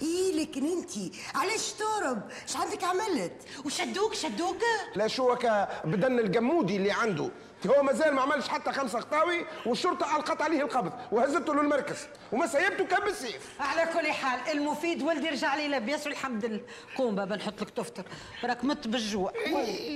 إيه 0.02 0.40
لكن 0.42 0.66
أنت؟ 0.66 0.90
علاش 1.34 1.72
تهرب؟ 1.72 2.22
إيش 2.42 2.56
عندك 2.56 2.84
عملت؟ 2.84 3.32
وشدوك 3.64 4.14
شدوك؟ 4.14 4.62
لا 4.96 5.08
شو 5.08 5.32
هكا 5.32 5.68
بدن 5.84 6.18
الجمودي 6.18 6.76
اللي 6.76 6.90
عنده. 6.92 7.30
هو 7.68 7.82
مازال 7.82 8.14
ما 8.14 8.22
عملش 8.22 8.48
حتى 8.48 8.72
خمسة 8.72 9.00
خطاوي 9.00 9.46
والشرطة 9.66 10.16
ألقت 10.16 10.42
عليه 10.42 10.62
القبض 10.62 10.92
وهزته 11.12 11.54
للمركز 11.54 12.06
وما 12.32 12.46
سيبته 12.46 12.84
كان 12.84 13.04
بالسيف. 13.04 13.60
على 13.60 13.92
كل 13.92 14.12
حال 14.12 14.58
المفيد 14.58 15.02
ولدي 15.02 15.28
رجع 15.28 15.54
لي 15.54 15.68
لاباس 15.68 16.06
والحمد 16.06 16.44
لله. 16.44 16.60
قوم 16.96 17.14
بابا 17.14 17.36
نحط 17.36 17.62
لك 17.62 17.70
تفطر 17.70 18.04
راك 18.44 18.64
مت 18.64 18.88
بالجوع. 18.88 19.32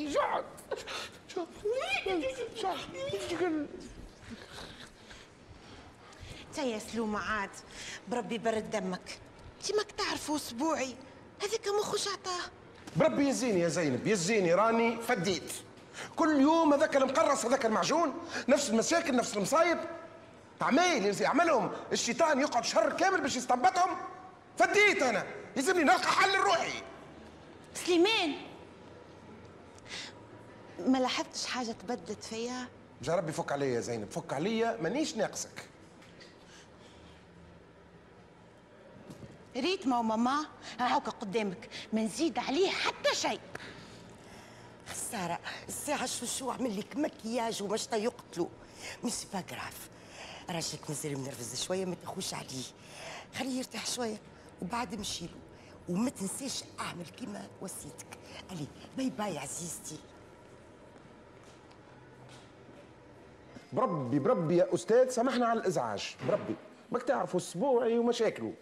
جعد 0.06 0.44
انت 6.48 6.58
يا 6.58 6.78
سلومة 6.78 7.18
عاد 7.18 7.50
بربي 8.08 8.38
برد 8.38 8.70
دمك. 8.70 9.18
انت 9.60 9.76
ماك 9.76 9.92
تعرفوا 9.92 10.36
أسبوعي. 10.36 10.94
هذاك 11.42 11.68
مخش 11.80 12.08
عطاه. 12.08 12.40
بربي 12.96 13.28
يزيني 13.28 13.60
يا 13.60 13.68
زينب 13.68 14.06
يزيني 14.06 14.54
راني 14.54 14.96
فديت. 14.96 15.52
كل 16.16 16.40
يوم 16.40 16.74
هذاك 16.74 16.96
المقرص 16.96 17.44
هذاك 17.44 17.66
المعجون 17.66 18.14
نفس 18.48 18.70
المشاكل 18.70 19.16
نفس 19.16 19.36
المصايب. 19.36 19.78
عمايل 20.60 21.20
يعملهم 21.22 21.70
الشيطان 21.92 22.40
يقعد 22.40 22.64
شهر 22.64 22.92
كامل 22.92 23.20
باش 23.20 23.36
يستنبطهم. 23.36 23.96
فديت 24.58 25.02
أنا. 25.02 25.26
يلزمني 25.56 25.84
نلقى 25.84 26.08
حل 26.08 26.32
لروحي. 26.32 26.82
سليمان! 27.74 28.34
ما 30.86 30.98
لاحظتش 30.98 31.46
حاجة 31.46 31.72
تبدلت 31.72 32.24
فيا؟ 32.24 32.68
جا 33.02 33.14
ربي 33.14 33.32
فك 33.32 33.52
عليا 33.52 33.74
يا 33.74 33.80
زينب. 33.80 34.10
فك 34.10 34.32
عليا 34.32 34.78
مانيش 34.82 35.16
ناقصك. 35.16 35.68
ريت 39.56 39.86
ما 39.86 40.02
ماما 40.02 40.46
هاوك 40.78 41.08
قدامك. 41.08 41.68
ما 41.92 42.02
نزيد 42.02 42.38
عليه 42.38 42.70
حتى 42.70 43.14
شيء. 43.14 43.40
خسارة 44.90 45.38
الساعة 45.68 46.06
شو 46.06 46.26
شو 46.26 46.50
عمل 46.50 46.78
لك؟ 46.78 46.96
مكياج 46.96 47.62
ومشطة 47.62 47.96
يقتلوا 47.96 48.48
مش 49.04 49.24
pas 49.32 49.40
grave 49.40 49.88
راجلك 50.50 50.90
مازال 50.90 51.18
م 51.18 51.24
nerveux 51.24 51.62
شوية 51.62 51.84
ما 51.84 51.94
تاخوش 51.94 52.34
عليه 52.34 52.64
خليه 53.34 53.58
يرتاح 53.58 53.86
شوية 53.86 54.16
وبعد 54.62 54.94
مشي 54.94 55.24
له. 55.24 55.30
وما 55.88 56.10
تنساش 56.10 56.64
أعمل 56.80 57.04
كيما 57.06 57.48
وصيتك 57.60 58.18
allez 58.50 58.66
bye 58.96 59.10
bye 59.10 59.38
عزيزتي. 59.38 59.98
بربي 63.72 64.18
بربي 64.18 64.56
يا 64.56 64.74
أستاذ 64.74 65.08
سامحنا 65.10 65.46
على 65.46 65.60
الإزعاج. 65.60 66.16
بربي 66.28 66.56
ماك 66.92 67.02
تعرفوا 67.02 67.40
السبوعي 67.40 67.98
ومشاكله. 67.98 68.54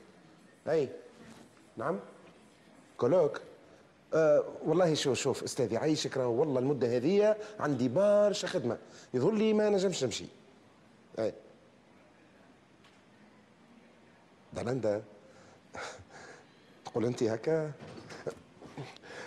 أي 0.68 0.88
نعم؟ 1.76 2.00
colloque 2.96 3.40
آه 4.14 4.44
والله 4.64 4.94
شوف 4.94 5.18
شوف 5.18 5.42
أستاذ 5.44 5.73
يعيشك 5.73 6.16
راه 6.16 6.29
والله 6.29 6.61
المدة 6.61 6.97
هذه 6.97 7.37
عندي 7.61 7.88
برشا 7.88 8.49
خدمة. 8.49 8.79
يظهر 9.14 9.33
لي 9.33 9.53
ما 9.53 9.68
نجمش 9.68 10.05
نمشي. 10.05 10.25
أي. 11.18 11.33
دلندا 14.53 15.03
تقول 16.85 17.05
أنت 17.05 17.23
هكا. 17.23 17.73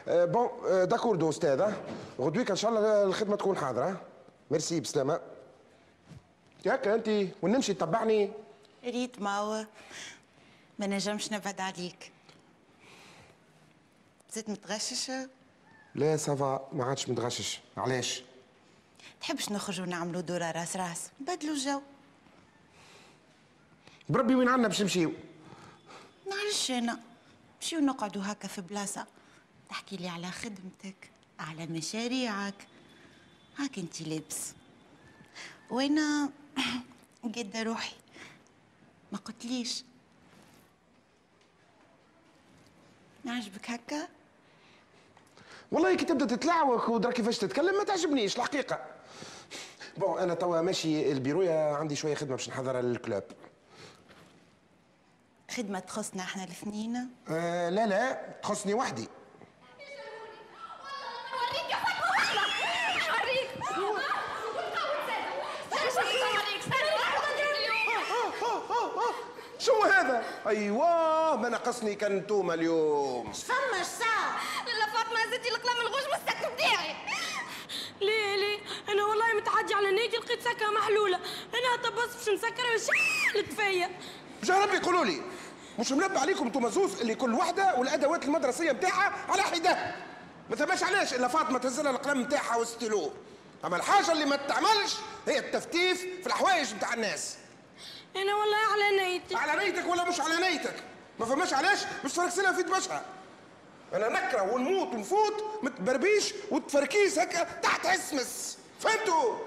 آه 0.08 0.26
bon 0.25 0.49
آه 0.70 0.84
d'accord 0.86 1.30
أستاذ. 1.30 1.72
غدويك 2.20 2.50
إن 2.50 2.56
شاء 2.56 2.72
الله 2.72 3.04
الخدمة 3.04 3.36
تكون 3.36 3.58
حاضرة. 3.58 4.02
ميرسي 4.52 4.80
بسلامة. 4.80 5.20
هكا 6.65 6.96
أنت 6.96 7.28
ونمشي 7.41 7.74
تتبعني 7.74 8.32
ريت 8.84 9.22
ماو. 9.22 9.65
ما 10.80 10.88
نجمش 10.88 11.32
نبعد 11.34 11.62
عليك. 11.62 12.12
زيت 14.34 14.50
متغشش 14.50 15.12
لا 15.96 16.17
ça 16.17 16.43
va 16.43 16.69
ما 16.74 16.84
عادش 16.84 17.10
متغشش. 17.10 17.60
علاش؟ 17.78 18.24
تحبش 19.22 19.52
نخرجوا 19.52 19.86
نعملوا 19.86 20.22
دورة 20.22 20.52
راس 20.52 20.76
راس 20.76 21.10
نبدلوا 21.22 21.54
الجو. 21.54 21.82
بربي 24.10 24.36
وين 24.36 24.48
عنا 24.48 24.67
باش 24.67 24.82
نمشيو؟ 24.82 25.13
معلش 26.28 26.72
أنا. 26.72 27.00
نمشيو 27.56 27.80
نقعدوا 27.80 28.22
هكا 28.26 28.48
في 28.48 28.62
بلاصة. 28.62 29.08
تحكي 29.70 29.98
لي 29.98 30.08
على 30.08 30.32
خدمتك 30.32 31.10
على 31.39 31.65
مشاريعك. 31.65 32.67
هاك 33.58 33.80
انتي 33.80 34.04
لابس. 34.04 34.54
وأنا 35.70 36.30
قد 37.24 37.58
روحي. 37.58 37.96
ما 39.12 39.17
قلتليش. 39.17 39.84
نعجبك 43.26 43.70
هكا؟ 43.70 44.20
والله 45.71 45.95
كي 45.95 46.05
تبدا 46.05 46.25
تتلعوك 46.25 46.89
ودرا 46.89 47.12
كيفاش 47.12 47.38
تتكلم 47.38 47.77
ما 47.77 47.84
تعجبنيش 47.84 48.38
الحقيقة. 48.38 48.79
بون 49.97 50.19
أنا 50.19 50.34
توا 50.34 50.62
ماشي 50.62 51.12
البيرويا 51.12 51.75
عندي 51.75 51.95
شوية 51.95 52.15
خدمة 52.15 52.36
باش 52.36 52.49
نحضرها 52.49 52.81
للكلوب 52.81 53.23
خدمة 55.51 55.79
تخصنا 55.79 56.23
إحنا 56.23 56.43
الاثنين؟ 56.43 57.10
آه 57.29 57.69
لا 57.69 57.86
لا 57.86 58.21
تخصني 58.43 58.73
وحدي. 58.73 59.07
شو 69.60 69.84
هذا؟ 69.84 70.23
أيوه 70.47 71.36
ما 71.36 71.49
ناقصني 71.49 71.95
كان 71.95 72.27
اليوم. 72.51 73.31
فما 73.31 73.84
فاطمه 73.84 74.50
زدتي 75.32 75.50
القلم 75.50 75.82
الغوش 75.82 76.04
من 76.04 76.13
ال 76.13 76.23
sac 76.23 76.51
بتاعي. 76.54 76.96
ليه 78.02 78.36
ليه؟ 78.36 78.60
أنا 78.89 79.06
والله 79.06 79.34
متعدي 79.34 79.74
على 79.74 79.91
نيتي 79.91 80.17
لقيت 80.17 80.41
سكة 80.41 80.72
محلولة. 80.72 81.20
أنا 81.54 81.84
طبس 81.84 82.15
باش 82.15 82.30
نسكرها 82.30 82.76
وشعلت 82.76 83.54
فيا 83.54 83.89
جا 84.44 84.56
ربي 84.58 84.78
يقولوا 84.78 85.06
لي. 85.06 85.22
مش 85.80 85.91
منبه 85.91 86.20
عليكم 86.20 86.46
أنتم 86.46 86.70
زوز 86.70 87.02
اللي 87.02 87.15
كل 87.15 87.34
وحده 87.34 87.76
والأدوات 87.76 88.24
المدرسية 88.26 88.72
نتاعها 88.72 89.26
على 89.30 89.41
حدة. 89.41 89.96
ما 90.50 90.56
ثماش 90.56 90.84
علاش 90.84 91.13
إلا 91.13 91.28
فاطمة 91.28 91.60
تهزلها 91.60 91.91
القلم 91.91 92.22
نتاعها 92.22 92.56
والستيلو 92.56 93.12
أما 93.65 93.78
الحاجة 93.78 94.12
اللي 94.12 94.26
ما 94.26 94.36
تعملش 94.36 94.96
هي 95.28 95.39
التفتيف 95.39 96.02
في 96.02 96.28
الحوايج 96.28 96.74
نتاع 96.74 96.94
الناس. 96.94 97.38
أنا 98.15 98.36
والله 98.36 98.58
على 98.72 98.98
نيتي. 98.98 99.36
على 99.36 99.65
نيتك 99.65 99.88
ولا 99.88 100.10
مش 100.10 100.20
على 100.20 100.36
نيتك؟ 100.50 100.76
ما 101.20 101.26
فماش 101.26 101.54
علاش 101.54 101.80
باش 102.04 102.13
تفركسلها 102.13 102.54
في 102.54 102.63
دمشقها 102.63 103.06
أنا 103.93 104.10
نكره 104.10 104.41
ونموت 104.41 104.93
ونفوت 104.93 105.43
متبربيش 105.63 106.34
وتفركيس 106.51 107.19
هكا 107.19 107.43
تحت 107.43 107.86
اسمس 107.86 108.58
فهمتوا؟ 108.80 109.38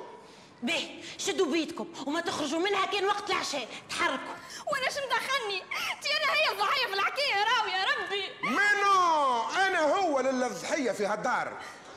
به 0.62 1.02
شدوا 1.18 1.46
بيدكم 1.46 1.86
وما 2.06 2.20
تخرجوا 2.20 2.58
منها 2.58 2.86
كان 2.86 3.04
وقت 3.04 3.30
العشاء. 3.30 3.68
تحركوا. 3.90 4.34
وأنا 4.72 4.90
شو 4.90 5.00
مدخلني؟ 5.06 5.62
تي 6.02 6.08
أنا 6.08 6.32
هي 6.32 6.52
الضحية 6.52 6.86
في 6.86 6.94
الحكاية 6.94 7.34
راوي 7.34 7.70
يا 7.72 7.84
ربي. 7.84 8.24
منو؟ 8.42 9.42
أنا 9.66 9.80
هو 9.80 10.20
اللي 10.20 10.46
الضحية 10.46 10.92
في 10.92 11.06
هالدار. 11.06 11.52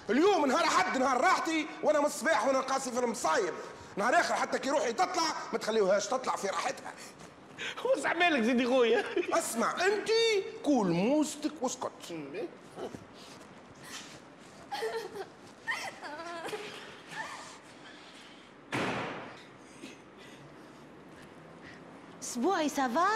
اليوم 0.10 0.46
نهار 0.46 0.66
حد 0.66 0.98
نهار 0.98 1.22
راحتي 1.22 1.68
وأنا 1.84 2.00
من 2.00 2.06
الصباح 2.06 2.48
وأنا 2.48 2.60
قاسي 2.60 2.92
في 2.92 3.00
المصايب. 3.00 3.54
نهار 3.96 4.20
آخر 4.20 4.36
حتى 4.36 4.60
كي 4.60 4.70
روحي 4.70 4.94
تطلع 4.94 5.24
ما 5.54 5.58
تخليوهاش 5.60 6.08
تطلع 6.08 6.36
في 6.36 6.48
راحتها. 6.48 6.94
وسع 7.86 8.14
بالك 8.14 8.42
زيدي 8.42 8.66
خويا. 8.66 9.04
اسمع 9.34 9.86
انت 9.86 10.10
كول 10.64 10.88
موستك 10.88 11.52
واسكت. 11.62 11.92
أسبوعي 22.38 22.70
ça 22.70 22.89
va 22.89 23.08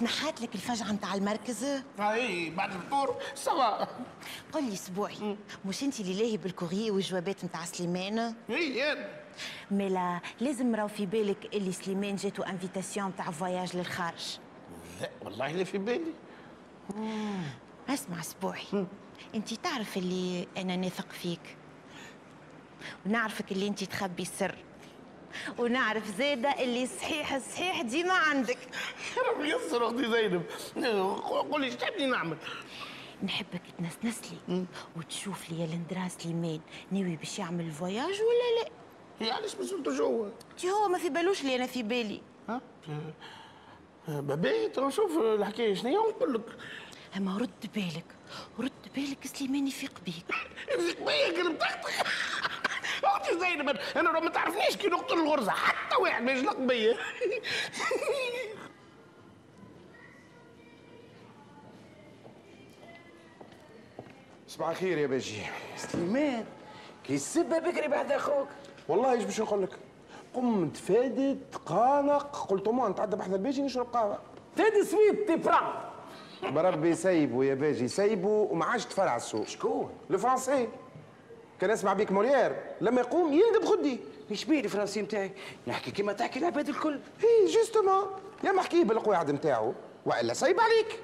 تنحات 0.00 0.42
لك 0.42 0.54
الفجعة 0.54 0.92
نتاع 0.92 1.14
المركز؟ 1.14 1.64
أي 2.00 2.50
بعد 2.50 2.74
الفطور 2.74 3.16
سوا 3.34 3.84
قل 4.52 4.64
لي 4.64 4.72
أسبوعي. 4.72 5.36
مش 5.64 5.82
انت 5.82 6.00
اللي 6.00 6.14
لاهي 6.14 6.36
بالكوري 6.36 6.90
والجوابات 6.90 7.44
نتاع 7.44 7.64
سليمان؟ 7.64 8.34
إي 8.50 8.96
ملا 9.70 10.20
لازم 10.40 10.74
راو 10.74 10.88
في 10.88 11.06
بالك 11.06 11.54
اللي 11.54 11.72
سليمان 11.72 12.16
جاتو 12.16 12.42
invitation 12.42 13.16
تاع 13.16 13.30
voyage 13.30 13.76
للخارج. 13.76 14.38
لا 15.00 15.10
والله 15.22 15.52
لا 15.52 15.64
في 15.64 15.78
بالي. 15.78 16.12
اسمع 17.88 18.20
أسبوعي. 18.20 18.86
انت 19.34 19.54
تعرف 19.54 19.96
اللي 19.96 20.48
أنا 20.56 20.76
نثق 20.76 21.12
فيك. 21.12 21.56
ونعرفك 23.06 23.52
اللي 23.52 23.68
انت 23.68 23.84
تخبي 23.84 24.22
السر. 24.22 24.54
ونعرف 25.58 26.16
زادة 26.18 26.62
اللي 26.62 26.86
صحيح 26.86 27.38
صحيح 27.38 27.82
ديما 27.82 28.12
عندك. 28.12 28.58
ربي 29.30 29.48
يسر 29.54 29.86
أختي 29.88 30.10
زينب. 30.10 30.42
قولي 31.50 31.70
تحبني 31.70 32.06
نعمل؟ 32.06 32.36
نحبك 33.24 33.62
تنسنس 33.78 34.20
لي 34.48 34.64
وتشوف 34.96 35.50
لي 35.50 35.64
الاندرا 35.64 36.08
سليمان 36.08 36.60
ناوي 36.90 37.16
باش 37.16 37.38
يعمل 37.38 37.64
ال 37.64 37.70
voyage 37.70 38.04
ولا 38.20 38.62
لا؟ 38.62 38.70
هي 39.20 39.30
علاش 39.30 39.56
ما 39.56 39.64
سولتوش 39.66 40.00
هو 40.00 40.28
تي 40.58 40.70
هو 40.70 40.88
ما 40.88 40.98
في 40.98 41.08
بالوش 41.08 41.40
اللي 41.40 41.56
أنا 41.56 41.66
في 41.66 41.82
بالي. 41.82 42.20
ها؟ 42.48 42.60
باهي 44.08 44.72
شوف 44.90 45.18
الحكاية 45.18 45.74
شنو 45.74 45.90
هي 45.90 45.96
ونقول 45.98 46.34
لك. 46.34 46.42
أما 47.16 47.36
رد 47.38 47.70
بالك 47.74 48.04
رد 48.58 48.72
بالك 48.96 49.26
سليمان 49.26 49.68
يفيق 49.68 49.92
بيك 50.04 50.34
يفيق 50.78 51.04
بيا 51.06 51.56
أختك 51.60 52.06
أختي 53.04 53.38
زينب 53.40 53.76
أنا 53.96 54.20
ما 54.20 54.30
تعرفنيش 54.30 54.76
كي 54.76 54.88
نقتل 54.88 55.14
الغرزة 55.14 55.50
حتى 55.52 55.96
واحد 55.96 56.22
ما 56.22 56.32
يجلق 56.32 56.56
بيا. 56.58 56.96
صباح 64.48 64.68
الخير 64.68 64.98
يا 64.98 65.06
باجي. 65.06 65.42
سليمان 65.76 66.44
كي 67.04 67.14
السبة 67.14 67.58
بكري 67.58 67.88
بعد 67.88 68.12
أخوك. 68.12 68.48
والله 68.88 69.12
إيش 69.12 69.24
باش 69.24 69.40
نقول 69.40 69.62
لك؟ 69.62 69.78
قمت 70.34 70.76
فادت 70.76 71.56
قلق 71.66 72.46
قلت 72.50 72.68
ما 72.68 72.88
نتعدى 72.88 73.16
بحذا 73.16 73.36
الباجي 73.36 73.62
نشرب 73.62 73.86
قهوة. 73.86 74.18
تادي 74.56 74.84
سويب 74.84 75.26
تي 75.26 75.38
فران 75.38 75.72
بربي 76.54 76.94
سيبو 76.94 77.42
يا 77.42 77.54
باجي 77.54 77.88
سيبو 77.88 78.48
وما 78.50 78.64
عادش 78.64 78.84
تفرع 78.84 79.16
السوق. 79.16 79.46
شكون؟ 79.46 79.90
الفرنسي. 80.10 80.68
كان 81.60 81.70
اسمع 81.70 81.92
بيك 81.92 82.12
موليير. 82.12 82.56
لما 82.80 83.00
يقوم 83.00 83.32
يندب 83.32 83.64
خدي. 83.64 84.00
إيش 84.30 84.44
بيه 84.44 84.60
الفرنسي 84.60 85.02
نتاعي 85.02 85.30
نحكي 85.66 85.90
كيما 85.90 86.12
تحكي 86.12 86.38
العباد 86.38 86.68
الكل. 86.68 87.00
اي 87.24 87.46
جوستومون 87.46 88.06
يا 88.44 88.52
ما 88.52 88.60
احكيه 88.60 88.84
بالقواعد 88.84 89.30
نتاعو 89.30 89.72
وإلا 90.06 90.34
سيب 90.34 90.60
عليك. 90.60 91.00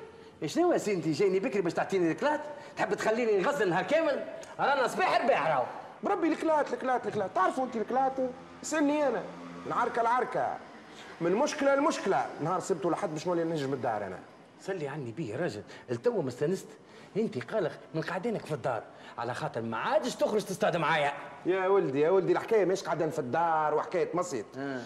شنو 0.47 0.73
يا 0.73 0.79
سيدي 0.79 1.13
جايني 1.13 1.41
بكري 1.41 1.61
باش 1.61 1.75
تعطيني 1.75 2.13
الكلات؟ 2.13 2.41
تحب 2.77 2.95
تخليني 2.95 3.39
نغزل 3.39 3.71
نهار 3.71 3.85
كامل؟ 3.85 4.25
رانا 4.61 4.89
صباح 4.89 5.21
رباح 5.21 5.49
راهو. 5.49 5.65
بربي 6.03 6.29
الكلات 6.29 6.73
الكلات 6.73 7.07
الكلات. 7.07 7.31
تعرفوا 7.35 7.65
أنت 7.65 7.77
الكلات؟ 7.77 8.13
سني 8.63 9.09
أنا. 9.09 9.23
العركة 9.67 10.01
العركة. 10.01 10.57
من 11.21 11.33
مشكلة 11.33 11.75
لمشكلة. 11.75 12.27
نهار 12.41 12.61
سبته 12.61 12.91
لحد 12.91 13.13
باش 13.13 13.27
نولي 13.27 13.45
نهجم 13.45 13.73
الدار 13.73 14.07
أنا. 14.07 14.19
صلي 14.63 14.89
عني 14.89 15.13
بيه 15.13 15.33
يا 15.33 15.39
راجل. 15.39 15.63
التو 15.91 16.23
ما 16.23 16.29
استانست 16.29 16.67
انت 17.17 17.55
قلق 17.55 17.73
من 17.95 18.01
قاعدينك 18.03 18.47
في 18.47 18.55
الدار. 18.55 18.83
على 19.19 19.35
خاطر 19.35 19.63
ما 19.63 19.77
عادش 19.77 20.15
تخرج 20.15 20.45
تصطاد 20.45 20.77
معايا 20.77 21.13
يا 21.47 21.67
ولدي 21.67 22.01
يا 22.01 22.11
ولدي 22.11 22.33
الحكاية 22.33 22.65
مش 22.65 22.83
قاعدين 22.83 23.11
في 23.11 23.19
الدار 23.19 23.75
وحكاية 23.75 24.09
مصيد. 24.15 24.45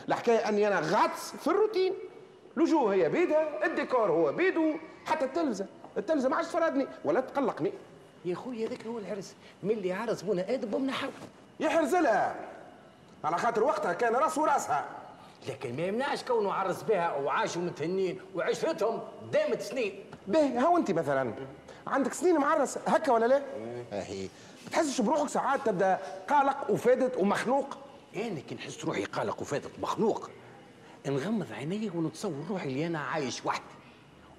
الحكاية 0.09 0.49
أني 0.49 0.69
أنا 0.69 0.81
غاطس 0.81 1.37
في 1.37 1.47
الروتين. 1.47 1.95
الوجوه 2.57 2.95
هي 2.95 3.09
بيدها 3.09 3.67
الديكور 3.67 4.11
هو 4.11 4.33
بيدو 4.33 4.75
حتى 5.07 5.25
التلفزة. 5.25 5.67
التلفزة 5.97 6.29
ما 6.29 6.37
عادش 6.37 6.49
تفرضني 6.49 6.87
ولا 7.05 7.21
تقلقني. 7.21 7.73
يا 8.25 8.35
خويا 8.35 8.69
هذاك 8.69 8.87
هو 8.87 8.99
العرس 8.99 9.35
ملي 9.63 9.93
عرس 9.93 10.23
بونا 10.23 10.55
آدم 10.55 10.75
ومنحو 10.75 11.09
يحرز 11.61 11.95
لها 11.95 12.37
على 13.25 13.39
خاطر 13.39 13.65
وقتها 13.65 13.93
كان 13.93 14.15
رأس 14.15 14.39
ورأسها. 14.39 14.85
لكن 15.49 15.77
ما 15.77 15.83
يمنعش 15.83 16.23
كونه 16.23 16.53
عرس 16.53 16.83
بها 16.83 17.17
وعاشوا 17.17 17.63
متهنين 17.63 18.21
وعشرتهم 18.35 19.01
دامت 19.33 19.61
سنين. 19.61 20.05
باهي 20.27 20.59
هاو 20.59 20.77
انت 20.77 20.91
مثلا. 20.91 21.33
عندك 21.89 22.13
سنين 22.13 22.39
معرس. 22.39 22.79
هكا 22.87 23.13
ولا 23.13 23.27
لا؟ 23.27 23.43
أهي. 23.93 24.29
تحسش 24.73 25.01
بروحك 25.01 25.29
ساعات 25.29 25.61
تبدأ 25.67 25.99
قلق 26.29 26.71
وفادت 26.71 27.17
ومخنوق؟ 27.17 27.67
أنا 28.17 28.41
كي 28.41 28.55
نحس 28.55 28.85
روحي 28.85 29.05
قلق 29.05 29.41
وفاتت 29.41 29.71
مخنوق. 29.83 30.31
نغمض 31.07 31.53
عيني 31.53 31.91
ونتصور 31.95 32.45
روحي 32.51 32.69
اللي 32.69 32.87
أنا 32.87 32.99
عايش 32.99 33.47
وحدي. 33.47 33.63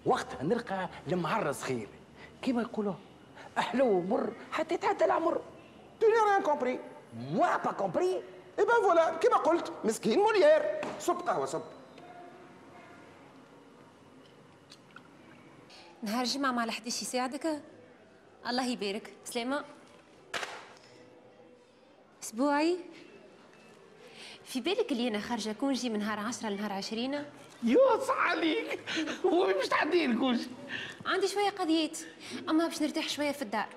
وقتها 0.05 0.43
نلقى 0.43 0.89
المعرس 1.07 1.62
خير. 1.62 1.88
كيما 2.41 2.62
يقولوا 2.62 2.93
احلو 3.57 3.88
ومر 3.88 4.29
حتى 4.51 4.75
يتعدى 4.75 5.05
العمر. 5.05 5.41
Tu 6.01 6.05
n'as 6.05 6.25
rien 6.29 6.41
compris. 6.51 6.79
Moi, 7.35 7.51
pas 7.63 7.73
compris. 7.83 8.15
اي 8.59 8.65
voilà 8.65 9.17
كيما 9.17 9.38
قلت 9.38 9.71
مسكين 9.83 10.19
موليير. 10.19 10.62
صب 10.99 11.15
قهوة 11.15 11.45
صب 11.45 11.62
نهار 16.03 16.21
الجمعة 16.23 16.51
مع 16.51 16.63
الحديش 16.63 17.01
يساعدك؟ 17.01 17.62
الله 18.49 18.65
يبارك. 18.67 19.13
سلامة 19.25 19.65
أسبوعي؟ 22.23 22.77
في 24.45 24.62
بالك 24.62 24.91
اللي 24.91 25.07
أنا 25.07 25.19
خارجة 25.19 25.51
congé 25.52 25.89
من 25.89 25.99
نهار 25.99 26.19
10 26.19 26.49
لنهار 26.49 26.73
20 26.73 27.23
يوص 27.63 28.09
عليك. 28.09 28.79
هو 29.25 29.47
باش 29.47 29.67
تعدي 29.67 30.05
الكوش 30.05 30.38
عندي 31.05 31.27
شوية 31.27 31.49
قضيات. 31.49 31.97
أما 32.49 32.67
باش 32.67 32.81
نرتاح 32.81 33.09
شوية 33.09 33.31
في 33.31 33.41
الدار. 33.41 33.67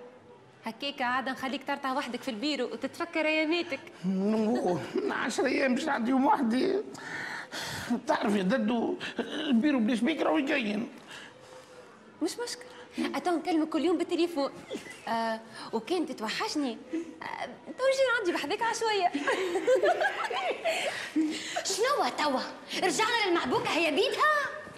هكاك 0.65 1.03
عاد 1.03 1.29
نخليك 1.29 1.67
ترتاح 1.67 1.93
وحدك 1.97 2.23
في 2.23 2.31
البيرو. 2.31 2.65
وتتفكر 2.67 3.27
أياماتك. 3.27 3.81
نمو 4.07 4.79
عشر 5.25 5.47
أيام 5.47 5.75
باش 5.75 5.85
نعديهم 5.85 6.27
وحدي. 6.27 6.77
تعرف 8.07 8.35
يا 8.37 8.43
ددو 8.43 8.97
البيرو 9.19 9.79
بلا 9.79 9.97
سبيكر 9.97 10.27
راهو 10.27 10.39
جايين. 10.39 10.89
مش 12.23 12.39
مشكل 12.39 12.65
اتو 13.17 13.31
نكلمك 13.31 13.69
كل 13.69 13.85
يوم 13.85 13.99
بالتليفون. 13.99 14.53
آه 15.09 15.41
وكان 15.73 16.07
تتوحشني 16.07 16.79
آه 17.23 17.47
تو 17.79 17.85
نجي 17.85 18.03
نعدي 18.19 18.33
بحذاك 18.33 18.63
عشويه 18.63 19.13
شنو 21.77 22.09
توا؟ 22.19 22.41
رجعنا 22.83 23.27
للمحبوكه 23.27 23.71
هي 23.71 23.91
بيدها 23.91 24.33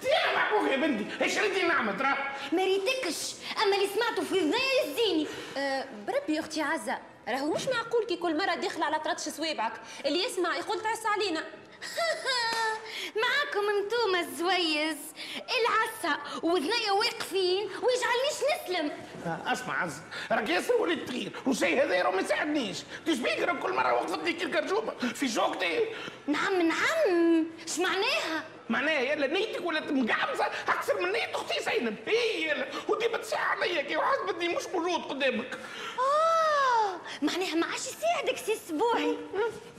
يا 0.05 0.37
محبوك 0.37 0.71
يا 0.71 0.77
بنتي. 0.77 1.25
إيش 1.25 1.39
ردي 1.39 1.63
نعمة 1.63 1.93
ترى. 1.93 2.15
ما 2.53 2.65
ريتكش 2.65 3.33
أما 3.63 3.77
اللي 3.77 3.89
سمعته 3.95 4.23
في 4.23 4.39
ذنيا 4.41 4.59
يزيني. 4.85 5.27
آه 5.57 5.85
بربي 6.07 6.41
أختي 6.41 6.63
عزة. 6.63 6.99
راهو 7.29 7.53
مش 7.53 7.69
معقول 7.69 8.05
كي 8.07 8.17
كل 8.17 8.37
مرة 8.37 8.55
داخله 8.55 8.85
على 8.85 8.99
طرطش 9.01 9.23
صوابعك 9.29 9.73
اللي 10.07 10.25
يسمع 10.25 10.57
يقول 10.57 10.81
تعس 10.81 11.07
علينا. 11.07 11.45
معاكم 13.23 13.69
انتوما 13.69 14.21
الزويز 14.21 14.97
العسة 15.37 16.19
وذنيا 16.43 16.93
واقفين 16.93 17.65
ويجعلنيش 17.65 18.39
نسلم. 18.55 18.93
اسمع 19.27 19.83
عز 19.83 20.01
راك 20.33 20.49
ياسر 20.49 20.75
وليد 20.75 21.05
تغير 21.07 21.33
والشيء 21.47 21.83
هذا 21.85 22.03
راه 22.03 22.11
ما 22.11 22.21
يساعدنيش. 22.21 22.79
تشبيك 23.07 23.39
راك 23.41 23.59
كل 23.59 23.73
مرة 23.73 23.93
وقفتني 23.93 24.33
كي 24.33 24.45
الكرجوبة 24.45 24.93
في 25.15 25.29
شوكتي 25.29 25.85
نعم 26.27 26.63
نعم. 26.63 27.47
اش 27.67 27.79
معناها؟ 27.79 28.45
معناها 28.69 29.01
يلا 29.01 29.27
نيتك 29.27 29.65
ولا 29.67 29.81
مقعمزه 29.81 30.47
أكثر 30.69 31.01
من 31.01 31.13
نية 31.13 31.31
أختي 31.35 31.63
زينب. 31.65 31.97
هي 32.07 32.49
يلا 32.49 32.67
وديما 32.89 33.19
تساع 33.19 33.41
عليا 33.41 33.83
كي 33.83 33.97
بدي 34.29 34.49
مش 34.49 34.67
موجود 34.75 35.03
قدامك. 35.03 35.59
آه 35.99 37.01
معناها 37.23 37.55
ما 37.55 37.67
عادش 37.67 37.87
يساعدك 37.87 38.37
سي 38.37 38.53
اسبوعي 38.53 39.17
بيه 39.35 39.74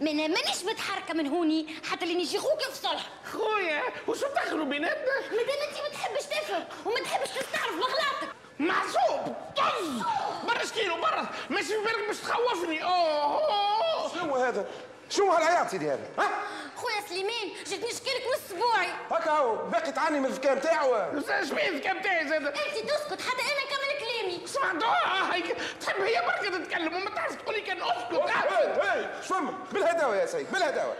ما 0.00 0.10
أنا 0.10 0.26
مانيش 0.26 0.64
متحركة 0.64 1.14
من 1.14 1.26
هوني 1.26 1.66
حتى 1.90 2.04
اللي 2.04 2.14
نجي 2.14 2.38
خوك 2.38 2.62
في 2.62 2.76
صلح 2.76 3.08
خويا 3.32 3.82
وشو 4.08 4.26
دخلوا 4.36 4.64
بيناتنا؟ 4.64 5.20
مادام 5.30 5.68
انت 5.68 5.78
ما 5.82 5.88
تحبش 5.92 6.22
تفهم 6.22 6.64
وما 6.86 7.00
تحبش 7.00 7.28
تستعرف 7.28 7.74
بغلاطك 7.74 8.34
معصوب! 8.58 9.34
طز! 9.56 10.02
برا 10.48 10.64
شكيلو 10.64 10.96
برا! 11.00 11.26
ماشي 11.50 11.66
في 11.66 11.78
بالك 11.84 12.06
باش 12.06 12.16
تخوفني. 12.18 12.82
أوه! 12.84 14.14
شنو 14.14 14.34
هذا؟ 14.36 14.66
شنو 15.10 15.32
هالعياط 15.32 15.68
سيدي 15.70 15.90
هذا؟ 15.90 16.08
ها؟ 16.18 16.28
خويا 16.76 17.00
سليمان 17.08 17.48
جيت 17.66 17.84
نشكيلك 17.84 18.22
من 18.26 18.34
اسبوعي. 18.34 18.88
هكا 19.10 19.30
هو 19.30 19.56
باقي 19.56 19.92
تعاني 19.92 20.20
من 20.20 20.26
الذكاء 20.26 20.54
نتاعو 20.54 20.94
اش 20.94 21.50
بيه 21.50 21.68
الذكاء 21.68 21.94
نتاعي 21.94 22.28
زاد 22.28 22.46
انت 22.46 22.56
تسكت 22.56 23.22
حتى 23.22 23.42
أنا 23.42 23.64
نكمل 23.64 23.98
كلامي. 24.00 24.46
سمعتوها 24.46 25.34
هيك 25.34 25.56
تحب 25.80 26.00
هي 26.00 26.22
بركة 26.26 26.58
تتكلم 26.58 26.96
وما 26.96 27.10
تعرف 27.10 27.34
تقول 27.34 27.54
لي 27.54 27.60
كان 27.60 27.82
أسكت. 27.82 28.12
هاي 28.12 28.66
هاي 28.66 29.22
شو 29.22 29.34
فما؟ 29.34 29.54
بالهداوة 29.72 30.16
يا 30.16 30.26
سيد 30.26 30.52
بالهداوة. 30.52 30.94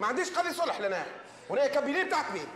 ما 0.00 0.06
عنديش 0.06 0.30
قضية 0.30 0.52
صلح 0.52 0.80
لنا. 0.80 1.06
ولا 1.48 1.66
cabinet 1.66 2.02
بتاعك 2.02 2.32
مين؟ 2.32 2.48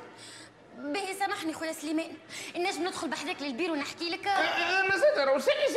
باهي 0.76 1.14
سامحني 1.14 1.52
خويا 1.52 1.72
سليمان 1.72 2.12
نجم 2.56 2.86
ندخل 2.86 3.08
بحذاك 3.08 3.42
للبير 3.42 3.70
ونحكي 3.70 4.10
لك. 4.10 4.26
أنا 4.26 4.96
زاد 4.96 5.18
راه 5.18 5.38
سيدي 5.38 5.74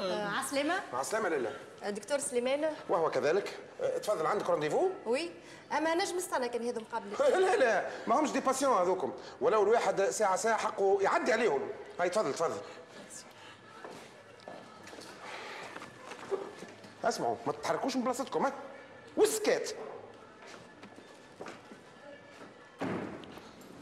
زاد 0.00 0.30
عسلامة 0.38 0.74
مع 0.92 1.00
السلامة 1.00 1.28
لله 1.28 1.56
دكتور 1.88 2.18
سليمان. 2.18 2.70
وهو 2.88 3.10
كذلك. 3.10 3.58
أه، 3.80 3.98
تفضل 3.98 4.26
عندك 4.26 4.50
rendez-vous 4.50 4.90
oui. 5.06 5.30
أما 5.78 5.94
نجم 5.94 6.16
نستنى 6.16 6.48
كان 6.48 6.66
هذا 6.68 6.80
مقابلي 6.80 7.10
لا 7.46 7.56
لا 7.56 7.86
ما 8.06 8.20
همش 8.20 8.30
des 8.30 8.40
patients 8.40 8.76
هذوكم. 8.76 9.12
ولو 9.40 9.62
الواحد 9.62 10.02
ساعة 10.02 10.36
ساعة 10.36 10.56
حقه 10.56 10.98
يعدي 11.00 11.32
عليهم. 11.32 11.68
هاي 12.00 12.10
تفضل 12.10 12.34
تفضل 12.34 12.56
اسمعوا 17.04 17.36
ما 17.46 17.52
تتحركوش 17.52 17.96
من 17.96 18.02
بلاصتكم 18.04 18.46
ها؟ 18.46 18.52
والسكات 19.16 19.70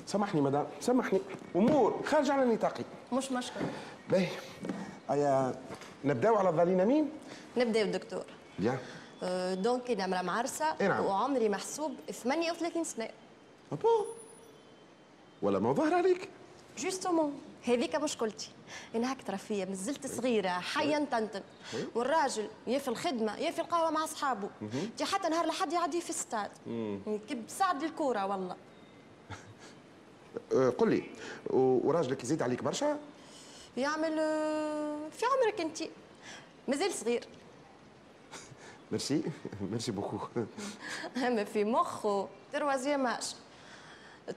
سامحني 0.07 0.41
مدام 0.41 0.67
سامحني. 0.81 1.21
أمور 1.57 2.03
خارج 2.07 2.31
على 2.31 2.45
نطاقي. 2.55 2.85
مش 3.13 3.33
مشكل 3.33 3.61
باهي. 4.09 4.29
هيا 5.11 5.55
نبداو 6.05 6.37
على 6.37 6.49
الظالين 6.49 6.87
مين؟ 6.87 7.11
نبدأ 7.57 7.83
بالدكتور. 7.83 8.25
bien 8.59 8.79
أه، 9.23 9.55
donc 9.55 9.91
أنا 9.91 10.07
مرا 10.07 10.23
معرسة 10.23 10.65
إي 10.81 10.89
نعم. 10.89 11.05
وعمري 11.05 11.49
محسوب 11.49 11.95
38 12.13 12.85
سنة. 12.85 13.09
Ah 13.73 13.79
bon 13.79 13.89
والله 15.43 15.59
ما 15.59 15.73
ظهر 15.73 15.95
عليك. 15.95 16.29
justement 16.79 17.41
هذيك 17.65 17.97
مشكلتي 17.97 18.51
أنا 18.95 19.13
هك 19.13 19.23
ترى 19.23 19.39
فيا 19.39 19.65
مازلت 19.65 20.07
صغيرة 20.07 20.49
حيا 20.49 20.99
نتنتن 20.99 21.43
والراجل 21.95 22.49
يا 22.67 22.79
في 22.79 22.89
الخدمه 22.89 23.37
يا 23.37 23.51
في 23.51 23.61
القهوه 23.61 23.91
مع 23.91 24.05
أصحابه. 24.05 24.51
حتى 25.03 25.29
نهار 25.29 25.47
لحد 25.47 25.73
يعدي 25.73 26.01
في 26.01 26.11
الستاد 26.11 26.51
كب 27.29 27.43
سعد 27.49 27.83
الكورة 27.83 28.27
والله. 28.27 28.57
أه 30.53 30.69
قل 30.71 30.91
لي 30.91 31.03
وراجلك 31.51 32.25
يزيد 32.25 32.43
عليك 32.43 32.63
برشا؟ 32.63 32.99
يعمل 33.79 34.19
أه، 34.19 35.09
في 35.11 35.25
عمرك 35.27 35.61
أنت؟ 35.61 35.79
مازال 36.69 36.93
صغير. 36.93 37.25
merci. 38.93 39.23
merci 39.71 39.93
beaucoup. 39.93 40.19
اما 41.27 41.45
في 41.45 41.65
مخه. 41.65 42.29
troisième 42.53 43.07
âge 43.07 43.35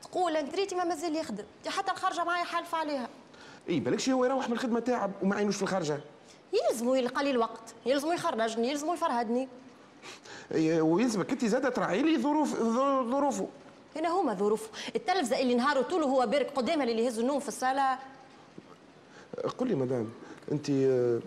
تقول 0.01 0.37
أنت 0.37 0.55
ريتي 0.55 0.75
ما 0.75 0.83
مازال 0.83 1.15
يخدم. 1.15 1.43
حتى 1.67 1.91
الخرجة 1.91 2.23
معايا 2.23 2.43
حالفة 2.43 2.77
عليها. 2.77 3.09
إي 3.69 3.79
بالكش 3.79 4.09
هو 4.09 4.25
يروح 4.25 4.47
من 4.49 4.53
الخدمة 4.53 4.79
تاعب 4.79 5.11
وما 5.21 5.35
عينوش 5.35 5.55
في 5.55 5.63
الخارجه 5.63 5.99
يلزمو 6.53 6.95
يلقى 6.95 7.23
لي 7.23 7.31
الوقت. 7.31 7.73
يلزمو 7.85 8.11
يخرجني 8.11 8.69
يلزمو 8.69 8.93
يفرهدني. 8.93 9.47
ويلزمك. 10.81 11.31
انت 11.31 11.45
زادة 11.45 11.69
تراعي 11.69 12.01
لي 12.01 12.17
ظروف 12.21 12.49
ظروفه. 13.09 13.47
هنا 13.95 14.09
هما 14.09 14.33
ظروف 14.33 14.69
التلفزة 14.95 15.39
اللي 15.39 15.55
نهاره 15.55 15.81
طوله 15.81 16.05
هو 16.05 16.25
بارك 16.25 16.51
قدامها 16.55 16.83
اللي 16.83 17.05
يهز 17.05 17.19
النوم 17.19 17.39
في 17.39 17.47
الصالة. 17.47 17.99
قل 19.57 19.67
لي 19.67 19.75
مدام 19.75 20.09
أنت 20.51 20.69
آه، 20.69 21.19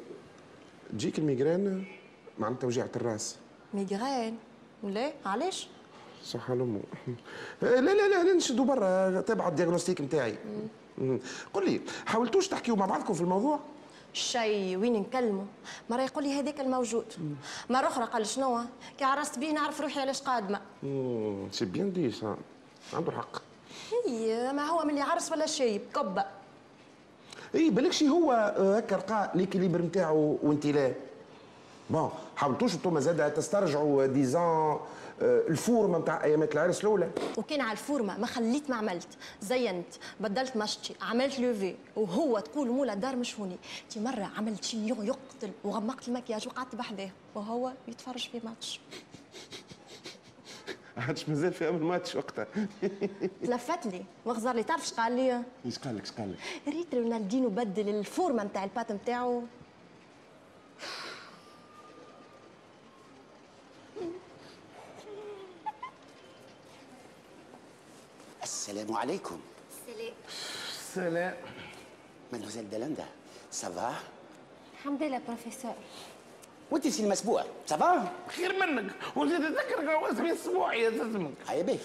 تجيك 0.93 1.19
الميغرين 1.19 1.85
مع 2.39 2.53
توجيعة 2.53 2.91
الراس. 2.97 3.37
migraine؟ 3.75 4.39
ولا 4.83 5.13
علاش 5.27 5.69
صح 6.25 6.51
لامه 6.51 6.81
لا 7.63 7.81
لا 7.81 8.09
لا 8.09 8.25
لا 8.25 8.33
نشدوا 8.35 8.65
برا 8.65 9.21
تابع 9.21 9.49
ال 9.49 9.53
diagnostic 9.53 10.01
نتاعي. 10.01 10.37
قل 11.55 11.65
لي 11.71 11.81
حاولتوش 12.07 12.49
تحكيوا 12.49 12.77
مع 12.77 12.87
بعضكم 12.87 13.15
في 13.15 13.21
الموضوع؟ 13.21 13.59
شي 14.13 14.77
وين 14.77 14.93
نكلمه 14.93 15.47
مرة 15.91 16.03
يقول 16.03 16.25
لي 16.25 16.33
هذاك 16.41 16.61
الموجود. 16.61 17.05
مرة 17.71 17.87
أخرى 17.87 18.05
قال 18.05 18.27
شنو؟ 18.27 18.61
كي 18.99 19.05
عرست 19.05 19.39
بيه 19.39 19.53
نعرف 19.53 19.81
روحي 19.81 20.01
علاش 20.01 20.23
قادمة. 20.23 20.61
c'est 21.53 21.65
bien 21.65 21.93
dit 21.93 22.11
عنده 22.93 23.13
حق 23.13 23.43
هي 24.09 24.53
ما 24.53 24.63
هو 24.67 24.85
من 24.85 24.91
اللي 24.91 25.01
عرس 25.01 25.33
ولا 25.33 25.47
شيء 25.47 25.81
كبة 25.95 26.25
اي 27.55 27.71
بالكش 27.71 28.03
هو 28.03 28.33
آه، 28.33 28.77
هكا 28.77 28.95
لقى 28.95 29.31
l'équilibre 29.35 29.83
نتاعو 29.83 30.39
وانت 30.43 30.67
لا. 30.67 30.93
bon 31.91 32.11
حاولتوش 32.37 32.75
أنتم 32.75 33.01
زاد 33.01 33.35
تسترجعوا 33.35 34.07
disons 34.07 34.79
الفورمة 35.23 35.99
نتاع 35.99 36.25
ايامات 36.25 36.55
العرس 36.55 36.81
الأولى؟ 36.81 37.11
وكان 37.37 37.61
على 37.61 37.73
الفورمة 37.73 38.19
ما 38.19 38.27
خليت 38.27 38.71
ما 38.71 38.77
عملت. 38.77 39.09
زينت 39.43 39.87
بدلت 40.21 40.57
مشتي 40.57 40.95
عملت 41.03 41.39
لوفي 41.41 41.75
وهو 41.97 42.39
تقول 42.39 42.69
مولا 42.71 42.95
دار 42.95 43.17
مش 43.17 43.41
هوني 43.41 43.57
تي 43.91 44.01
مرة 44.01 44.31
عملت 44.37 44.65
شي 44.65 44.89
يقتل 44.89 45.51
وغمقت 45.65 46.09
المكياج 46.09 46.49
وقعدت 46.49 46.75
بحذاه 46.75 47.11
وهو 47.35 47.73
يتفرج 47.89 48.29
في 48.33 48.41
ماتش. 48.45 48.81
عادش 50.97 51.29
مازال 51.29 51.53
في 51.53 51.69
امل 51.69 51.83
ماتش 51.83 52.17
وقتها. 52.17 52.47
تلفت 53.43 53.87
لي 53.87 54.05
وغزر 54.25 54.53
لي 54.53 54.63
تعرف 54.63 54.83
اش 54.83 54.93
قال 54.93 55.17
لي 55.17 55.43
إيش 55.67 55.79
قال 55.79 55.97
لك 55.97 56.03
إيش 56.03 56.13
قال 56.13 56.33
لك؟ 56.33 56.39
ريت 56.75 56.95
رونالدينو 56.95 57.49
بدل 57.49 57.89
الفورمة 57.89 58.45
نتاع 58.45 58.65
البات 58.65 58.93
نتاعو. 58.93 59.43
السلام 68.43 68.97
عليكم. 68.97 69.41
سلام. 69.87 70.15
سلام 70.95 71.35
مادموزيل 72.33 72.71
دالندا 72.71 73.05
ça 73.51 73.73
va 73.73 73.95
الحمد 74.79 75.03
لله 75.03 75.21
بروفيسور 75.27 75.75
وانت 76.71 76.89
سي 76.89 77.03
المسبوع 77.05 77.45
ça 77.67 77.85
va؟ 77.85 78.13
خير 78.29 78.67
منك. 78.67 78.93
ونزيد 79.17 79.39
تذكر 79.41 80.11
اسمي 80.13 80.31
السبوع 80.31 80.75
يا 80.75 80.89
اسمك 80.89 81.31
هيا 81.49 81.63
باهي 81.63 81.79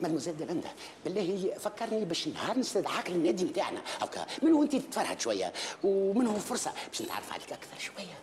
مدموزيل 0.00 0.36
دلندا 0.36 0.68
بالله 1.04 1.54
فكرني 1.58 2.04
باش 2.04 2.28
نهار 2.28 2.58
نستدعاك 2.58 3.10
للنادي 3.10 3.44
نتاعنا. 3.44 3.80
هكا 4.00 4.26
منو 4.42 4.52
انت 4.52 4.76
تتفرهد 4.76 5.20
شوية؟ 5.20 5.52
ومنهم 5.84 6.38
فرصة 6.38 6.72
باش 6.88 7.02
نتعرف 7.02 7.32
عليك 7.32 7.52
أكثر 7.52 7.78
شوية؟ 7.78 8.18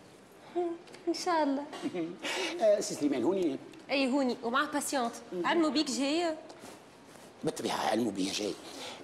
إن 1.07 1.14
شاء 1.14 1.43
الله. 1.43 1.64
آه، 2.61 2.80
سي 2.80 2.93
سليمان 2.95 3.24
هوني. 3.24 3.57
أي 3.91 4.11
هوني. 4.11 4.38
ومعاه 4.43 4.66
patiente 4.66 5.14
علموا 5.45 5.70
بيك 5.70 5.91
جاي. 5.91 6.36
بالطبيعة 7.43 7.78
علموا 7.89 8.11
بيا 8.11 8.34
جاي. 8.34 8.53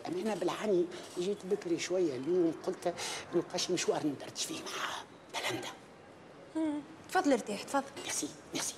اما 0.08 0.22
أنا 0.22 0.36
بالعاني 0.36 0.86
جيت 1.20 1.46
بكري 1.46 1.80
شوية 1.80 2.16
اليوم 2.16 2.54
قلت 2.68 2.94
نلقاش 3.36 3.72
مشوار 3.72 4.02
ندردش 4.08 4.46
فيه 4.46 4.56
مع 4.60 5.02
دلندا 5.42 5.68
مم. 5.68 5.79
تفضل 7.10 7.32
ارتاح 7.34 7.64
تفضل. 7.64 7.84
merci 8.04 8.30
merci. 8.54 8.76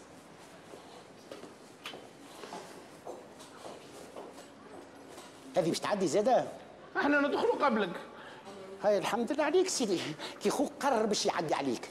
هذه 5.58 5.70
باش 5.70 5.80
تعدي 5.80 6.08
زادة؟ 6.08 6.46
إحنا 6.98 7.20
ندخلوا 7.20 7.66
قبلك. 7.66 7.90
هاي 8.84 8.98
الحمد 8.98 9.32
لله 9.32 9.44
عليك 9.44 9.68
سيدي. 9.68 10.00
كي 10.44 10.50
خوك 10.50 10.72
قرر 10.80 11.06
باش 11.06 11.26
يعدي 11.26 11.54
عليك. 11.54 11.90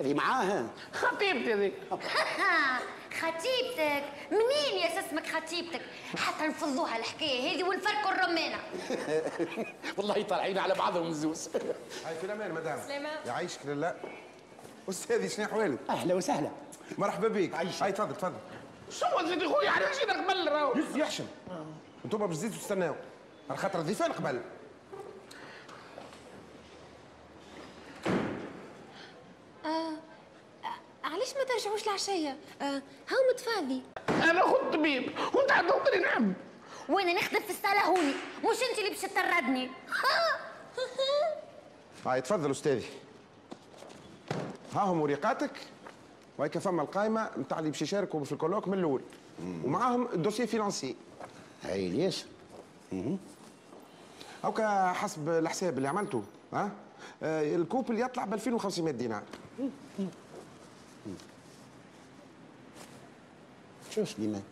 هذه 0.00 0.14
معاه؟ 0.14 0.66
خطيبتي 0.92 1.54
ذيك 1.54 1.72
خطيبتك. 3.20 4.04
منين 4.30 4.80
يا 4.82 5.00
اسمك 5.00 5.26
خطيبتك؟ 5.26 5.80
حتى 6.16 6.46
نفضوها 6.46 6.96
الحكاية 6.96 7.56
هذه 7.56 7.64
ونفركوا 7.64 8.10
الرمانة. 8.10 8.58
والله 9.96 10.22
طالعين 10.22 10.58
على 10.58 10.74
بعضهم 10.74 11.06
الزوز 11.06 11.48
هاي 12.04 12.14
في 12.16 12.24
الأمان 12.24 12.52
مدام. 12.54 12.80
سلامة. 12.86 13.08
يعيشك 13.26 13.66
لله. 13.66 13.94
استاذي 14.90 15.28
شنو 15.28 15.44
احوالك؟ 15.44 15.78
أهلا 15.90 16.14
وسهلا. 16.14 16.50
مرحبا 16.98 17.28
بك. 17.28 17.54
هاي 17.54 17.92
تفضل 17.92 18.16
تفضل. 18.16 18.36
شو 18.90 19.06
سيدي 19.28 19.48
خويا 19.48 19.68
إحنا 19.68 19.86
جينا 20.00 20.12
قبل 20.26 20.48
راهو. 20.52 20.74
يحشم. 20.96 21.26
أنتم 22.04 22.18
باش 22.26 22.36
تزيدوا 22.36 22.56
تستناو. 22.58 22.94
على 23.50 23.58
خاطر 23.58 23.78
الضيفان 23.80 24.12
قبل 24.12 24.40
آه 29.64 29.68
آه، 29.68 29.92
علاش 31.04 31.34
ما 31.36 31.44
ترجعوش 31.44 31.84
العشية؟ 31.88 32.36
آه 32.62 32.82
هاو 33.08 33.18
متفاضي 33.32 33.82
أنا 34.08 34.42
خد 34.42 34.70
طبيب 34.72 35.12
وانت 35.34 35.52
حتوطني 35.52 35.98
نعم. 36.02 36.32
وأنا 36.88 37.12
نخدم 37.12 37.40
في 37.40 37.50
الصالة 37.50 37.84
هوني؟ 37.84 38.12
مش 38.44 38.56
انت 38.70 38.78
اللي 38.78 38.90
باش 38.90 39.00
تطردني. 39.00 39.70
هاي 42.06 42.20
تفضل 42.20 42.50
أستاذي. 42.50 42.86
ها 44.74 44.80
هم 44.80 45.00
وريقاتك 45.00 45.50
وهيك 46.38 46.58
فما 46.58 46.82
القائمه 46.82 47.30
نتاع 47.38 47.58
اللي 47.58 47.70
باش 47.70 47.82
يشاركوا 47.82 48.24
في 48.24 48.32
الكولوك 48.32 48.68
من 48.68 48.78
الأول. 48.78 49.00
ومعاهم 49.64 50.08
الدوسي 50.12 50.46
فينانسي 50.46 50.96
هاي 51.62 51.88
ليش؟ 51.88 52.24
هاكا 54.44 54.92
حسب 54.92 55.28
الحساب 55.28 55.76
اللي 55.78 55.88
عملته 55.88 56.22
ها؟ 56.52 56.70
آه 57.22 57.56
الكوب 57.56 57.90
اللي 57.90 58.02
يطلع 58.02 58.24
ب 58.24 58.34
2500 58.34 58.92
دينار. 58.94 59.22
شو 63.90 64.04
سليمان 64.04 64.42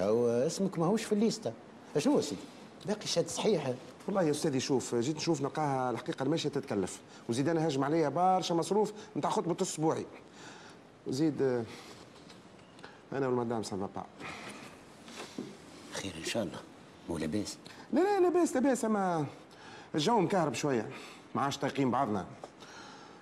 هو 0.00 0.28
اسمك 0.28 0.78
ماهوش 0.78 1.04
في 1.04 1.12
الليستة. 1.12 1.52
شنو 1.98 2.20
سيدي 2.20 2.40
باقي 2.86 3.06
شهاده 3.06 3.28
صحيحه 3.28 3.74
والله 4.08 4.22
يا 4.22 4.30
أستاذي 4.30 4.60
شوف 4.60 4.94
جيت 4.94 5.16
نشوف 5.16 5.40
نلقاها 5.42 5.90
الحقيقة 5.90 6.22
الماشية 6.22 6.48
تتكلف. 6.48 7.00
وزيد 7.28 7.48
أنا 7.48 7.66
هاجم 7.66 7.84
عليا 7.84 8.08
برشا 8.08 8.54
مصروف 8.54 8.92
نتاع 9.16 9.30
خطبة 9.30 9.56
أسبوعي. 9.62 10.06
وزيد 11.06 11.64
أنا 13.12 13.26
والمدام 13.28 13.62
ça 13.62 13.88
va 13.94 14.04
بخير 15.92 16.14
إن 16.18 16.24
شاء 16.24 16.42
الله. 16.42 16.58
مو 17.08 17.18
لاباس؟ 17.18 17.56
لا 17.92 18.00
لا 18.00 18.20
لاباس 18.20 18.54
لاباس 18.54 18.84
أما 18.84 19.26
الجو 19.94 20.20
مكهرب 20.20 20.54
شوية. 20.54 20.88
ما 21.34 21.42
عادش 21.42 21.58
طايقين 21.58 21.90
بعضنا. 21.90 22.26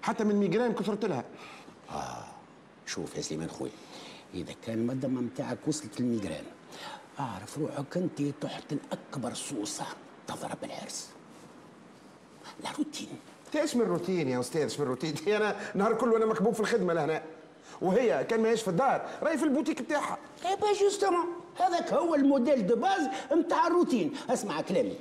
حتى 0.03 0.25
من 0.25 0.35
migraine 0.35 0.73
كثرت 0.73 1.05
لها. 1.05 1.25
آه 1.91 2.25
شوف 2.87 3.17
يا 3.17 3.23
سليمان 3.23 3.49
خويا 3.49 3.73
إذا 4.35 4.55
كان 4.67 4.79
المدام 4.79 5.21
نتاعك 5.21 5.59
وصلت 5.67 6.01
لل 6.01 6.09
migraine 6.09 6.45
أعرف 7.21 7.59
روحك 7.59 7.97
أنت 7.97 8.23
تحت 8.23 8.73
الأكبر 8.73 9.35
صوصه 9.35 9.87
تضرب 10.27 10.65
العرس 10.65 11.09
la 12.65 12.71
routine. 12.79 13.09
إيش 13.55 13.77
من 13.77 13.83
روتين 13.83 14.29
يا 14.29 14.41
أستاذ؟ 14.41 14.63
إيش 14.63 14.81
من 14.81 14.87
روتين؟ 14.87 15.15
أنا 15.27 15.57
نهار 15.75 15.95
كله 15.95 16.17
أنا 16.17 16.27
مكبوب 16.27 16.55
في 16.55 16.61
الخدمة 16.61 16.93
لهنا. 16.93 17.23
وهي 17.83 18.25
كان 18.25 18.43
ماهيش 18.43 18.63
في 18.63 18.69
الدار 18.69 19.09
راهي 19.23 19.39
في 19.39 19.45
البوتيك 19.45 19.83
بتاعها. 19.83 20.19
et 20.47 20.57
ben 20.57 20.73
justement 20.73 21.27
هذاك 21.59 21.93
هو 21.93 22.15
الموديل 22.15 22.67
de 22.67 22.77
base 22.77 23.09
نتاع 23.33 23.67
الروتين. 23.67 24.15
اسمع 24.31 24.61
كلامي. 24.61 24.97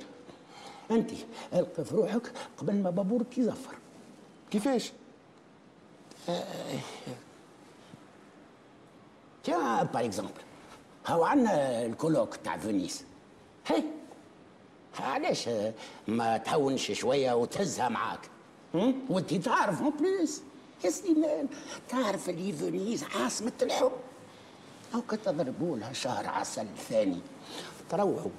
أنت 0.90 1.10
القي 1.54 1.84
في 1.84 1.94
روحك 1.94 2.32
قبل 2.58 2.74
ما 2.74 2.90
بابورك 2.90 3.38
يزفر. 3.38 3.74
كيفاش؟ 4.50 4.92
تي 9.44 9.82
par 9.82 10.04
exemple 10.04 10.32
هاو 11.06 11.24
عندنا 11.24 11.86
ال 11.86 11.92
colloque 11.92 12.36
تاع 12.36 12.56
فينيس. 12.56 13.04
هي 13.66 13.82
علاش 15.00 15.48
ما 16.08 16.36
تهونش 16.36 16.92
شوية 16.92 17.32
وتهزها 17.32 17.88
معاك؟ 17.88 18.20
وانت 19.08 19.34
تعرف 19.34 19.82
en 19.82 19.90
plus 19.90 20.42
يا 20.84 20.90
سليمان 20.90 21.48
تعرف 21.88 22.28
اللي 22.28 22.52
فينيس 22.52 23.04
عاصمة 23.04 23.52
الحب؟ 23.62 23.92
أو 24.94 25.00
تضربوا 25.00 25.76
لها 25.76 25.92
شهر 25.92 26.26
عسل 26.26 26.66
ثاني 26.88 27.20
تروحوا 27.90 28.30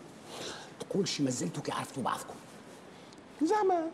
تقول 0.80 1.08
شي 1.08 1.24
مازلتوا 1.24 1.64
كي 1.64 1.72
عرفتوا 1.72 2.04
بعضكم. 2.04 2.34
زعما. 3.42 3.88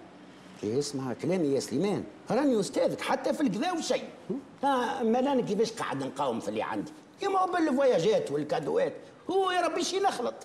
اسمع 0.63 1.13
كلامي 1.13 1.47
يا 1.47 1.59
سليمان. 1.59 2.03
راني 2.31 2.59
أستاذك 2.59 3.01
حتى 3.01 3.33
في 3.33 3.41
الكذا 3.41 3.71
وشيء 3.71 4.09
ها 4.63 5.03
ما 5.03 5.19
أنا 5.19 5.41
كيفاش 5.41 5.71
قاعد 5.71 6.03
نقاوم 6.03 6.39
في 6.39 6.47
اللي 6.47 6.61
عندي؟ 6.63 6.91
كيما 7.19 7.39
هو 7.39 7.51
بالفواياجات 7.51 8.31
والكادوات. 8.31 8.93
هو 9.29 9.51
يا 9.51 9.61
ربي 9.61 9.83
شي 9.83 9.99
نخلط 9.99 10.35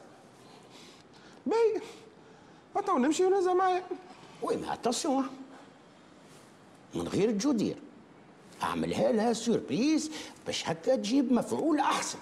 باهي. 1.47 1.81
تو 2.87 2.99
نمشي 2.99 3.25
ونهزها 3.25 3.55
معايا 3.55 3.83
oui 4.43 4.57
mais 4.57 4.73
attention 4.73 5.29
من 6.95 7.09
غير 7.09 7.29
الجودير 7.29 7.77
اعملها 8.63 9.13
لها 9.13 9.33
surprise 9.33 10.11
باش 10.47 10.69
هكا 10.69 10.97
تجيب 10.97 11.33
مفعول 11.33 11.81
أحسن. 11.81 12.19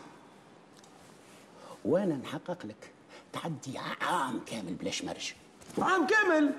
وأنا 1.85 2.15
نحقق 2.17 2.67
لك 2.67 2.91
تعدي 3.33 3.79
عام 4.01 4.41
كامل 4.47 4.75
بلاش 4.75 5.05
مرج 5.05 5.33
عام 5.79 6.07
كامل؟ 6.07 6.53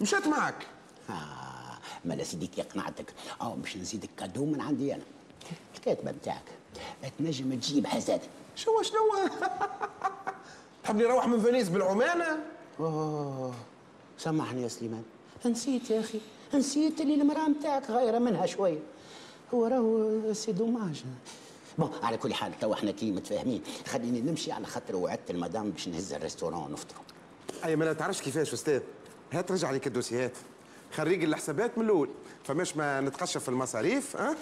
مشات 0.00 0.26
معك. 0.28 0.66
آه 1.10 1.78
مالا 2.04 2.24
سيدي 2.24 2.46
كي 2.46 2.62
قنعتك 2.62 3.14
آه 3.40 3.54
باش 3.54 3.76
نزيدك 3.76 4.10
cadeau 4.18 4.44
من 4.44 4.60
عندي 4.60 4.94
أنا. 4.94 5.02
الكاتبة 5.76 6.10
نتاعك 6.10 6.42
تنجم 7.18 7.54
تجيبها 7.54 7.98
زاد 7.98 8.20
شو 8.56 8.82
شنو؟ 8.82 8.98
تحبني 10.84 11.02
نروح 11.04 11.26
من 11.28 11.40
فينيس 11.40 11.68
بالعمانه 11.68 12.38
أوه 12.80 13.54
سامحني 14.18 14.62
يا 14.62 14.68
سليمان. 14.68 15.02
نسيت 15.46 15.90
يا 15.90 16.00
أخي 16.00 16.20
نسيت 16.54 17.00
اللي 17.00 17.14
المرأة 17.14 17.48
نتاعك 17.48 17.90
غايره 17.90 18.18
منها 18.18 18.46
شوية 18.46 18.78
هو 19.54 19.66
راهو 19.66 20.32
c'est 20.32 20.52
dommage 20.52 21.04
bon 21.78 21.90
على 22.02 22.16
كل 22.16 22.34
حال 22.34 22.58
تو 22.60 22.72
إحنا 22.72 22.90
كي 22.90 23.10
متفاهمين. 23.12 23.62
خليني 23.86 24.20
نمشي 24.20 24.52
على 24.52 24.66
خاطر 24.66 24.96
وعدت 24.96 25.30
المدام 25.30 25.70
باش 25.70 25.88
نهز 25.88 26.12
ال 26.12 26.16
restaurant 26.16 26.62
ونفطروا. 26.62 27.02
أي 27.64 27.76
ما 27.76 27.92
تعرفش 27.92 28.22
كيفاش 28.22 28.52
أستاذ؟ 28.52 28.80
هات 29.32 29.52
رجع 29.52 29.70
لك 29.70 29.86
الدوسيات. 29.86 30.32
خريج 30.92 31.24
الحسابات 31.24 31.78
من 31.78 31.84
الأول. 31.84 32.08
فماش 32.44 32.76
ما 32.76 33.00
نتقشف 33.00 33.42
في 33.42 33.48
المصاريف 33.48 34.16
ها؟ 34.16 34.36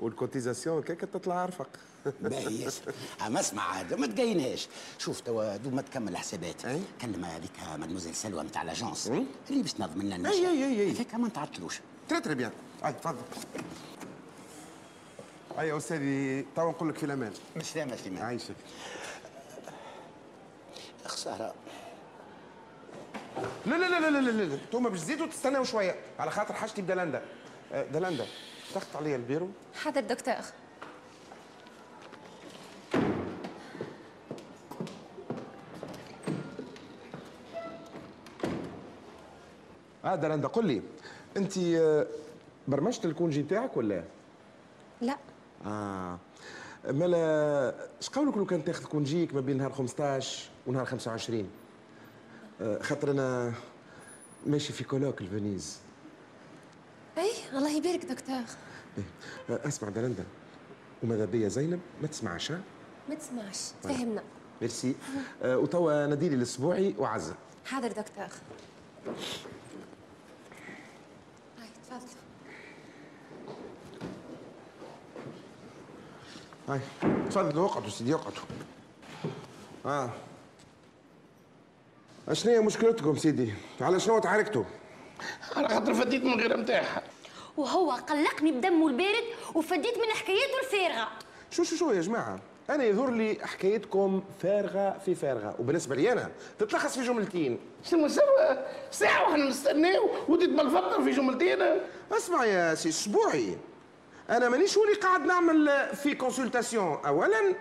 وال 0.00 0.14
cotisation 0.14 0.82
كيك 0.82 1.00
تطلع 1.00 1.44
ارفق 1.44 1.68
باهي 2.20 2.60
ياسر 2.62 2.92
اما 3.26 3.40
اسمع 3.40 3.62
عاد 3.62 3.94
ما 3.94 4.06
تقينهاش 4.06 4.68
شوف 4.98 5.20
توا 5.20 5.56
دوب 5.56 5.74
ما 5.74 5.82
تكمل 5.82 6.08
الحسابات 6.12 6.62
كلم 7.00 7.24
هذيك 7.24 7.50
مادموزيل 7.78 8.14
سلوى 8.14 8.42
نتاع 8.42 8.62
l'agence 8.62 9.06
اللي 9.50 9.62
باش 9.62 9.72
تنظم 9.72 10.02
لنا 10.02 10.28
أي 10.30 10.48
أي 10.48 10.64
أي 10.64 10.80
أي. 10.80 10.90
هذاك 10.92 11.14
ما 11.14 11.28
نتعطلوش. 11.28 11.80
très 12.08 12.20
très 12.20 12.34
bien 12.34 12.52
اي 12.84 12.92
تفضل 12.92 13.16
اي 15.58 15.68
يا 15.68 15.76
استاذي 15.76 16.46
توا 16.56 16.70
نقول 16.70 16.88
لك 16.88 16.96
في 16.98 17.06
الامان 17.06 17.32
مسلامة 17.56 17.96
سليمان 17.96 18.22
عايشك. 18.22 18.54
خساره 21.06 21.54
لا 23.66 23.74
لا 23.74 23.88
لا 23.88 24.00
لا 24.00 24.20
لا 24.20 24.30
لا 24.30 24.42
لا. 24.44 24.54
انتوما 24.54 24.88
باش 24.88 25.00
تزيدوا 25.00 25.26
تستناو 25.26 25.64
شوية. 25.64 25.94
على 26.18 26.30
خاطر 26.30 26.54
حاجتي 26.54 26.82
بدلندا. 26.82 27.22
آه، 27.72 27.82
دلندا. 27.84 28.26
ضغط 28.74 28.96
عليا 28.96 29.16
البيرو؟ 29.16 29.48
حاضر 29.74 30.00
دكتور. 30.00 30.34
آه 40.04 40.14
دلندا 40.16 40.48
قل 40.48 40.66
لي. 40.66 40.82
انت 41.36 41.58
آه، 41.58 42.06
برمجت 42.68 43.04
الكونجي 43.04 43.42
تاعك 43.42 43.76
ولا؟ 43.76 44.04
لا. 45.00 45.16
آه. 45.66 46.18
مالا 46.90 47.74
اش 48.00 48.08
قولك 48.08 48.36
لو 48.36 48.46
كان 48.46 48.64
تاخذ 48.64 48.84
كونجيك 48.84 49.34
ما 49.34 49.40
بين 49.40 49.56
نهار 49.56 49.72
15 49.72 50.48
ونهار 50.66 50.84
25 50.84 51.48
آه، 52.60 52.82
خاطر 52.82 53.10
أنا 53.10 53.52
ماشي 54.46 54.72
في 54.72 54.84
colloque 54.84 55.20
الفينيز. 55.20 55.78
اي 57.18 57.30
الله 57.52 57.70
يبارك 57.70 58.04
دكتور. 58.04 58.42
آه، 59.50 59.68
أسمع 59.68 59.88
دلندا. 59.88 60.24
وماذا 61.02 61.24
بيا 61.24 61.48
زينب؟ 61.48 61.80
ما 62.02 62.06
تسمعش؟ 62.06 62.52
ها 62.52 62.60
ما 63.08 63.14
تسمعش. 63.14 63.70
فهمنا 63.82 64.22
ميرسي. 64.60 64.94
آه، 65.42 65.58
وتوا 65.58 66.06
ناديلي 66.06 66.34
الأسبوعي 66.34 66.94
وعزة. 66.98 67.34
حاضر 67.66 67.88
دكتور. 67.88 68.28
هاي 71.58 71.68
تفضل. 71.88 72.08
هاي 76.68 76.80
تفضلوا 77.30 77.66
اقعدوا 77.66 77.90
سيدي 77.90 78.14
اقعدوا 78.14 78.42
آه. 79.86 80.10
اشنو 82.28 82.52
هي 82.52 82.60
مشكلتكم 82.60 83.16
سيدي؟ 83.16 83.54
على 83.80 84.00
شنو 84.00 84.18
تعاركتوا؟ 84.18 84.64
على 85.56 85.68
خاطر 85.68 85.94
فديت 85.94 86.24
من 86.24 86.40
غير 86.40 86.56
نتاعها 86.56 87.02
وهو 87.56 87.90
قلقني 87.90 88.52
بدمه 88.52 88.88
البارد 88.88 89.24
وفديت 89.54 89.98
من 89.98 90.10
حكاياته 90.14 90.58
الفارغة. 90.62 91.08
شو 91.50 91.62
شو 91.62 91.76
شو 91.76 91.90
يا 91.90 92.00
جماعة؟ 92.00 92.40
أنا 92.70 92.84
يظهر 92.84 93.10
لي 93.10 93.38
حكايتكم 93.42 94.22
فارغة 94.42 94.98
في 94.98 95.14
فارغة. 95.14 95.56
وبالنسبة 95.58 95.96
لي 95.96 96.12
أنا 96.12 96.30
تتلخص 96.58 96.98
في 96.98 97.04
جملتين. 97.04 97.60
شنو 97.84 98.08
سوا 98.08 98.56
ساعة 98.90 99.22
وإحنا 99.22 99.48
نستناو 99.48 100.10
ودي 100.28 100.46
تبلفطنا 100.46 101.04
في 101.04 101.10
جملتين. 101.10 101.58
اسمع 102.12 102.44
يا 102.44 102.74
سي 102.74 102.88
اسبوعي 102.88 103.58
أنا 104.30 104.48
مانيش 104.48 104.78
هو 104.78 104.84
اللي 104.84 104.96
قاعد 104.96 105.26
نعمل 105.26 105.88
في 105.94 106.14
consultation 106.14 106.98
أولا 107.06 107.54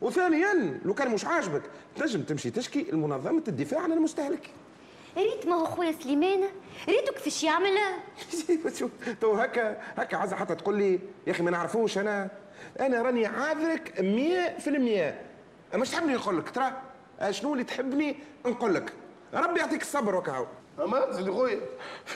وثانيا 0.00 0.80
لو 0.84 0.94
كان 0.94 1.10
مش 1.10 1.24
عاجبك 1.24 1.62
تنجم 1.96 2.22
تمشي 2.22 2.50
تشكي 2.50 2.86
لمنظمة 2.92 3.42
الدفاع 3.48 3.80
عن 3.80 3.92
المستهلك. 3.92 4.50
ريت 5.16 5.46
ما 5.46 5.54
هو 5.54 5.64
خويا 5.64 5.92
سليمان 6.02 6.48
ريتو 6.88 7.12
كيفاش 7.12 7.42
يعمل؟ 7.44 7.78
شوف 8.78 8.90
تو 9.20 9.32
هكا 9.32 9.80
هكا 9.96 10.16
عايزة 10.16 10.36
حتى 10.36 10.54
تقول 10.54 10.78
لي 10.78 11.00
يا 11.26 11.32
أخي 11.32 11.42
ما 11.42 11.50
نعرفوش 11.50 11.98
أنا 11.98 12.30
أنا 12.80 13.02
راني 13.02 13.26
عاذرك 13.26 13.94
100% 15.74 15.76
مش 15.76 15.90
تحبني 15.90 16.14
نقول 16.14 16.38
لك 16.38 16.50
ترى 16.50 16.72
شنو 17.30 17.52
اللي 17.52 17.64
تحبني 17.64 18.16
نقول 18.46 18.74
لك. 18.74 18.92
ربي 19.34 19.60
يعطيك 19.60 19.82
الصبر 19.82 20.14
وكاو 20.14 20.46
أما 20.78 21.12
سيدي 21.12 21.30
خويا 21.30 21.60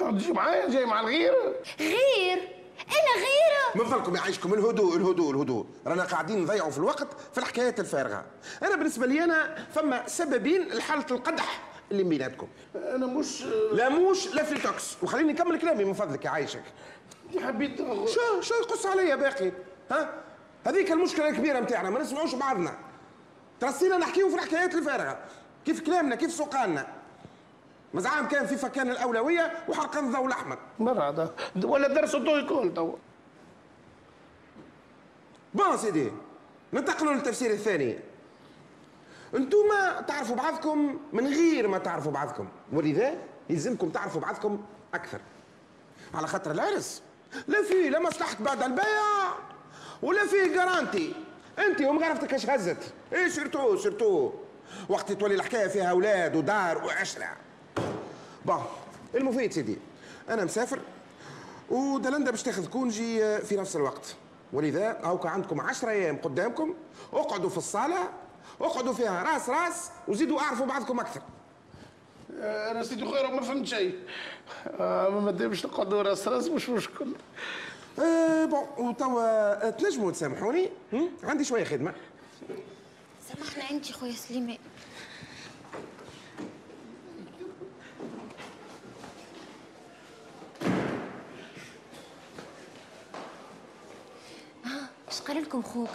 تجي 0.01 0.32
معايا؟ 0.32 0.68
جاي 0.70 0.86
مع 0.86 1.01
الغير. 1.01 1.32
غير؟ 1.80 2.38
أنا 2.80 3.14
غيره 3.16 3.84
من 3.84 3.84
فضلكم 3.84 4.16
يعيشكم 4.16 4.55
الهدوء 4.55 4.96
الهدوء 4.96 5.30
الهدوء. 5.30 5.66
رانا 5.86 6.05
قاعدين 6.05 6.42
نضيعوا 6.42 6.70
في 6.70 6.78
الوقت 6.78 7.09
في 7.32 7.38
الحكايات 7.38 7.80
الفارغة. 7.80 8.24
أنا 8.62 8.76
بالنسبة 8.76 9.07
لي 9.07 9.24
أنا 9.24 9.66
فما 9.74 10.09
سببين 10.09 10.68
لحالة 10.68 11.07
القدح. 11.11 11.69
اللي 11.91 12.03
بيناتكم 12.03 12.49
أنا 12.74 13.07
مش 13.07 13.45
لا 13.72 13.88
موش 13.88 14.34
لا 14.34 14.43
فليتوكس 14.43 14.97
وخليني 15.03 15.32
نكمل 15.32 15.59
كلامي 15.59 15.84
من 15.84 15.93
فضلك 15.93 16.24
يعيشك 16.24 16.62
حبيت 17.41 17.78
شو 18.07 18.41
شو 18.41 18.55
يقص 18.55 18.86
عليا 18.86 19.16
باقي؟ 19.16 19.53
ها؟ 19.91 20.14
هذيك 20.66 20.93
المشكلة 20.93 21.28
الكبيرة 21.28 21.61
نتاعنا 21.61 21.91
ما 21.91 22.01
نسمعوش 22.01 22.34
بعضنا. 22.34 22.78
ترسينا 23.61 23.97
نحكيو 23.97 24.28
في 24.28 24.34
الحكايات 24.34 24.74
الفارغه 24.74 25.18
كيف 25.66 25.80
كلامنا 25.80 26.14
كيف 26.14 26.32
سوقاننا. 26.32 26.86
مزعام 27.95 28.28
كان 28.28 28.47
في 28.47 28.57
فكان 28.57 28.91
الأولوية 28.91 29.53
وحرقان 29.68 30.07
الضوء 30.07 30.26
الأحمر. 30.26 30.59
مرة 30.78 31.09
هذا 31.11 31.34
ولا 31.64 31.88
درس 31.88 32.12
تو 32.12 32.36
يكون 32.36 32.74
تو. 32.74 32.95
bon 35.54 35.76
سيدي 35.76 36.12
ننتقلوا 36.72 37.12
للتفسير 37.12 37.51
الثاني. 37.51 37.99
انتوما 39.34 40.00
تعرفوا 40.00 40.36
بعضكم 40.36 40.98
من 41.12 41.26
غير 41.26 41.68
ما 41.68 41.78
تعرفوا 41.78 42.12
بعضكم. 42.12 42.48
ولذا 42.72 43.14
يلزمكم 43.50 43.88
تعرفوا 43.88 44.20
بعضكم 44.20 44.60
أكثر. 44.94 45.20
على 46.14 46.26
خاطر 46.26 46.50
العرس 46.50 47.02
لا 47.48 47.62
فيه 47.62 47.90
لا 47.90 48.00
مصلحة 48.00 48.36
بعد 48.40 48.62
البيع 48.62 49.34
ولا 50.02 50.26
فيه 50.26 50.54
garantie 50.54 51.14
انت 51.58 51.80
وما 51.80 52.06
عرفتك 52.06 52.32
إيش 52.32 52.50
هزت 52.50 52.92
إيه 53.12 53.28
surtout 53.28 53.76
surtout. 53.76 54.32
وقت 54.88 55.12
تولي 55.12 55.34
الحكاية 55.34 55.68
فيها 55.68 55.90
أولاد 55.90 56.36
ودار 56.36 56.84
وعشرة. 56.84 57.36
bon 58.44 58.62
المفيد 59.14 59.52
سيدي 59.52 59.78
أنا 60.28 60.44
مسافر 60.44 60.80
ودلندا 61.70 62.30
باش 62.30 62.42
تاخذ 62.42 62.66
congé 62.66 63.38
في 63.38 63.56
نفس 63.56 63.76
الوقت. 63.76 64.14
ولذا 64.52 65.00
هاوكا 65.04 65.28
عندكم 65.28 65.60
عشرة 65.60 65.90
أيام 65.90 66.16
قدامكم 66.16 66.74
اقعدوا 67.12 67.50
في 67.50 67.58
الصالة 67.58 68.08
اقعدوا 68.61 68.93
فيها 68.93 69.22
راس 69.22 69.49
راس 69.51 69.91
وزيدوا 70.09 70.41
اعرفوا 70.41 70.66
بعضكم 70.66 71.01
أكثر. 71.01 71.20
أنا 72.41 72.82
سيدي 72.82 73.05
خويا 73.05 73.30
ما 73.30 73.41
فهمت 73.41 73.66
شيء. 73.66 73.99
آه، 74.66 75.09
ما 75.09 75.30
دامش 75.30 75.66
نقعدوا 75.66 76.03
راس 76.03 76.28
راس 76.28 76.49
مش 76.49 76.68
مشكل. 76.68 77.12
أه 77.99 78.45
بون 78.45 78.66
وتوا 78.78 79.22
آه، 79.22 79.70
تنجموا 79.70 80.11
تسامحوني؟ 80.11 80.70
عندي 81.22 81.45
شوية 81.45 81.64
خدمة. 81.64 81.95
سامحنا 83.28 83.70
انت 83.70 83.93
خويا 83.93 84.12
سليمان 84.12 84.59
إيش 95.09 95.20
قال 95.20 95.43
لكم 95.43 95.62
خوك؟ 95.62 95.88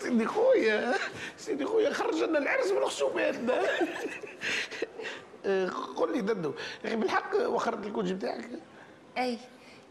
سيدي 0.00 0.26
خويا 0.26 0.94
سيدي 1.36 1.64
خويا 1.64 1.92
خرج 1.92 2.14
لنا 2.14 2.38
العرس 2.38 2.70
من 2.70 2.84
خصوماتنا. 2.84 3.62
آه، 5.46 5.70
قول 5.96 6.12
لي 6.12 6.20
ددو 6.20 6.52
يا 6.84 6.88
أخي 6.88 6.96
بالحق 6.96 7.48
وخرت 7.48 7.86
الكوتش 7.86 8.10
بتاعك؟ 8.10 8.48
أي 9.18 9.38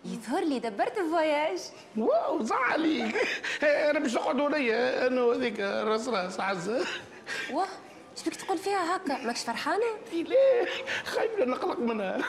يظهر 0.06 0.44
لي 0.44 0.60
دبرت 0.60 0.98
الفواياج. 0.98 1.60
واو 1.98 2.46
صح 2.46 2.72
عليك. 2.72 3.16
أنا 3.64 4.00
مش 4.00 4.14
نقعد 4.16 4.40
وليا 4.40 5.08
أنا 5.08 5.22
وهذيك 5.22 5.60
راس 5.60 6.08
راس 6.08 6.40
عزه 6.40 6.86
واه 7.52 7.68
بك 8.26 8.36
تقول 8.36 8.58
فيها 8.58 8.96
هكا؟ 8.96 9.26
ماكش 9.26 9.44
فرحانة؟ 9.44 9.86
ليه 10.14 10.66
خايف 11.06 11.40
نقلق 11.40 11.80
منها. 11.80 12.22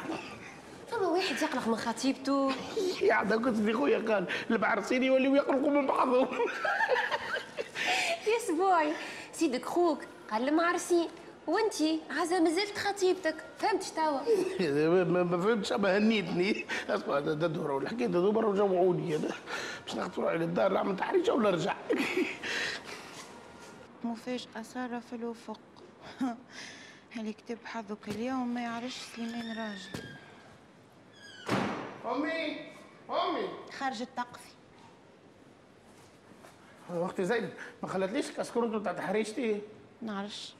فما 0.90 1.08
واحد 1.08 1.42
يقلق 1.42 1.68
من 1.68 1.76
خطيبته. 1.76 2.52
يا 3.02 3.14
عدا 3.14 3.36
كنت 3.36 3.56
في 3.56 3.72
خويا 3.72 3.98
قال 3.98 4.26
المعرسين 4.50 5.02
يوليو 5.02 5.34
يقلقوا 5.34 5.70
من 5.70 5.86
بعضهم. 5.86 6.28
يا 8.26 8.38
سبوعي 8.48 8.92
سيدك 9.32 9.64
خوك 9.64 9.98
قال 10.30 10.48
المعرسين 10.48 11.08
وانتي 11.46 12.00
عزة 12.10 12.40
مازلت 12.40 12.78
خطيبتك. 12.78 13.34
فهمت 13.58 13.82
توا. 13.82 14.20
ما 15.04 15.22
ما 15.36 15.40
فهمتش 15.40 15.72
اما 15.72 15.98
هنيتني 15.98 16.66
اسمع 16.88 17.18
دورة 17.20 17.74
والحكايه 17.74 18.06
ده 18.06 18.20
دبر 18.20 18.46
وجوعوني 18.46 19.16
أنا. 19.16 19.30
باش 19.86 19.94
ناخذ 19.94 20.22
روحي 20.22 20.36
للدار 20.38 20.72
نعمل 20.72 20.96
تحريشه 20.96 21.32
ولا 21.32 21.50
نرجع 21.50 21.76
مفاجأة 24.04 24.62
سارة 24.62 24.98
في 24.98 25.12
الأفق. 25.16 25.60
اللي 27.16 27.32
كتب 27.32 27.58
حظك 27.64 28.08
اليوم 28.08 28.54
ما 28.54 28.60
يعرفش 28.60 28.96
سليمان 29.16 29.58
راجل. 29.58 30.04
أمي 32.06 32.56
أمي. 33.10 33.48
خارج 33.78 34.02
التقفي 34.02 34.50
أختي 36.94 37.24
زينب 37.24 37.50
ما 37.82 37.88
خلتليش 37.88 38.30
كاسكرونتو 38.30 38.78
بتاع 38.78 38.92
تحريشتي. 38.92 39.60
نعرفش. 40.02 40.54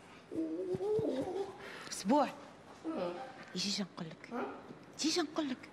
أسبوع. 1.91 2.29
يجيش 3.55 3.81
نقول 3.81 4.07
لك. 4.07 4.45
يجيش 5.01 5.19
نقول 5.19 5.49
لك. 5.49 5.69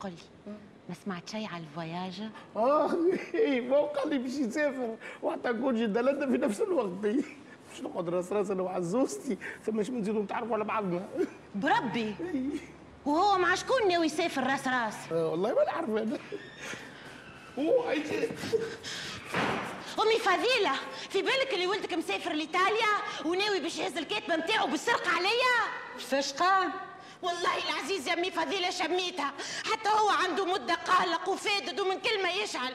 قل 0.00 0.10
لي. 0.10 0.52
ما 0.88 0.94
سمعت 0.94 1.28
شيء 1.28 1.46
على 1.46 1.64
الفواياج؟ 1.64 2.22
آه 2.56 2.86
هو 3.70 3.86
قال 3.86 4.10
لي 4.10 4.18
باش 4.18 4.32
يسافر. 4.32 4.96
وحتى 5.22 5.48
نكون 5.48 5.74
جدلتنا 5.74 6.26
في 6.26 6.38
نفس 6.38 6.60
الوقت. 6.60 6.88
باش 6.88 7.82
نقعد 7.82 8.08
راس 8.08 8.32
راس 8.32 8.50
أنا 8.50 8.62
وعزوزتي. 8.62 9.38
فماش 9.62 9.88
بنزيدو 9.88 10.22
نتعرفوا 10.22 10.54
على 10.54 10.64
بعضنا. 10.64 11.08
بربي. 11.54 12.14
وهو 13.06 13.38
مع 13.38 13.54
شكون 13.54 13.88
ناوي 13.88 14.06
يسافر 14.06 14.46
راس 14.46 14.68
راس. 14.68 14.94
آه، 15.12 15.26
والله 15.28 15.54
ما 15.54 15.64
نعرف. 15.64 15.88
أنا 15.88 16.18
هو 17.58 17.82
عايز 17.82 18.02
أمي 20.02 20.18
فضيلة 20.18 20.72
في 21.10 21.22
بالك 21.22 21.54
اللي 21.54 21.66
ولدك 21.66 21.94
مسافر 21.94 22.32
لإيطاليا 22.32 22.88
وناوي 23.24 23.60
باش 23.60 23.76
يهز 23.78 23.98
الكاتبه 23.98 24.36
نتاعو 24.36 24.66
بالسرقة 24.66 25.10
عليا؟ 25.10 25.72
كيفاش 25.98 26.32
قال 26.32 26.68
والله 27.22 27.50
العزيز 27.68 28.08
يا 28.08 28.12
أمي 28.12 28.30
فضيلة 28.30 28.70
شميتها. 28.70 29.32
حتى 29.72 29.88
هو 29.88 30.08
عنده 30.08 30.44
مدة 30.44 30.74
قلق 30.74 31.28
وفادد 31.28 31.80
ومن 31.80 32.00
كلمه 32.00 32.30
يشعل. 32.30 32.74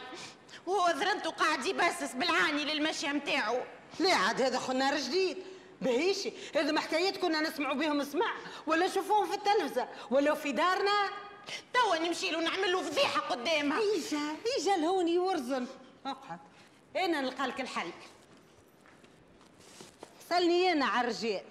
وهو 0.65 0.89
ذرنته 0.89 1.29
قاعد 1.29 1.65
يبسس 1.65 2.13
بالعاني 2.13 2.65
للمشيه 2.65 3.07
نتاعو 3.11 3.57
لا 3.99 4.13
عاد 4.13 4.41
هذا 4.41 4.59
خو 4.59 4.73
نهار 4.73 4.97
جديد 4.97 5.37
بهيشي. 5.81 6.31
هذا 6.55 6.71
ما 6.71 6.79
حكايات 6.79 7.17
كنا 7.17 7.41
نسمعوا 7.41 7.75
بهم 7.75 8.03
سمع 8.03 8.33
ولا 8.67 8.87
نشوفوهم 8.87 9.25
في 9.25 9.35
التلفزة 9.35 9.87
ولا 10.11 10.33
في 10.33 10.51
دارنا. 10.51 11.09
توا 11.73 11.97
نمشي 11.97 12.31
له 12.31 12.41
نعمل 12.41 12.71
له 12.71 12.81
فضيحة 12.81 13.21
قدامها. 13.21 13.79
ايجا 13.79 14.35
ايجا 14.57 14.77
لهوني 14.77 15.19
ورزن 15.19 15.67
اقعد. 16.05 16.39
أنا 16.95 17.21
نلقى 17.21 17.47
لك 17.47 17.61
الحل. 17.61 17.91
سالني 20.29 20.71
أنا 20.71 20.85
على 20.85 21.07
الرجال. 21.07 21.43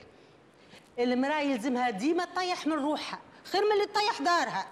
المرأة 0.98 1.40
يلزمها 1.40 1.90
ديما 1.90 2.24
تطيح 2.24 2.66
من 2.66 2.72
روحها 2.72 3.18
خير 3.44 3.64
من 3.64 3.72
اللي 3.72 3.86
تطيح 3.86 4.22
دارها. 4.22 4.68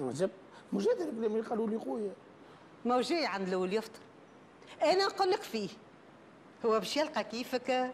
عجب 0.00 0.30
مجدد 0.72 1.00
الكلام 1.00 1.36
اللي 1.36 1.48
قالوا 1.48 1.68
لي 1.68 1.78
خويا. 1.78 2.12
موجي 2.84 3.26
عند 3.26 3.48
الأول 3.48 3.72
يفطر. 3.74 4.00
أنا 4.82 5.06
نقول 5.06 5.30
لك 5.30 5.42
فيه. 5.42 5.68
هو 6.66 6.78
باش 6.78 6.96
يلقى 6.96 7.24
كيفك؟ 7.24 7.92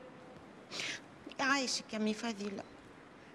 عايشك 1.40 1.84
يا 1.92 1.98
امي 1.98 2.14
فضيله 2.14 2.62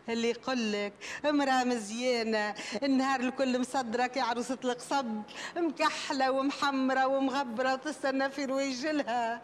اللي 0.09 0.29
يقول 0.29 0.71
لك 0.71 0.93
امرأة 1.25 1.63
مزيانة 1.63 2.55
النهار 2.83 3.19
الكل 3.19 3.59
مصدره 3.59 4.07
كي 4.07 4.19
عروسة 4.19 4.57
القصب 4.63 5.21
مكحلة 5.57 6.31
ومحمرة 6.31 7.07
ومغبرة 7.07 7.73
وتستنى 7.73 8.29
في 8.29 8.45
رواجلها 8.45 9.41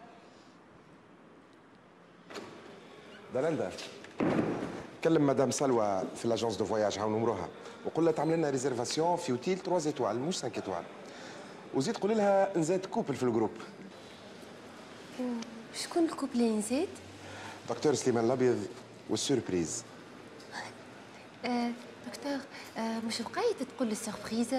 دلندا 3.34 3.70
كلم 5.04 5.26
مدام 5.26 5.50
سلوى 5.50 6.02
في 6.16 6.28
l'agence 6.28 6.56
de 6.56 6.64
voyage 6.64 6.98
هاو 6.98 7.10
نمروها 7.10 7.48
وقول 7.84 8.04
لها 8.04 8.12
تعمل 8.12 8.36
لنا 8.36 8.50
réservation 8.50 9.16
في 9.16 9.32
أوتيل 9.32 9.58
3 9.58 9.86
étoiles 9.86 10.18
مش 10.20 10.34
5 10.42 10.56
étoiles. 10.56 10.82
وزيد 11.74 11.96
قولي 11.96 12.14
لها 12.14 12.58
نزاد 12.58 12.86
couple 12.86 13.14
في 13.14 13.22
ال 13.22 13.26
groupe. 13.26 13.50
شكون 15.74 16.04
ال 16.04 16.08
couple 16.08 16.32
اللي 16.32 16.56
نزيد؟ 16.56 16.88
دكتور 17.68 17.94
سليمان 17.94 18.24
الأبيض 18.24 18.66
وال 19.10 19.24
surprise. 19.24 19.84
آه 21.44 21.70
دكتور 22.06 22.38
آه 22.76 22.98
مش 22.98 23.22
بقيت 23.22 23.62
تقول 23.76 23.90
ال 23.90 23.96
surprise؟ 23.96 24.54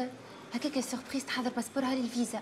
هكاك 0.53 0.77
ال 0.77 0.83
surprise 0.83 1.25
تحضر 1.25 1.49
passeport 1.49 1.91
ها 1.91 1.95
للفيزا. 1.95 2.39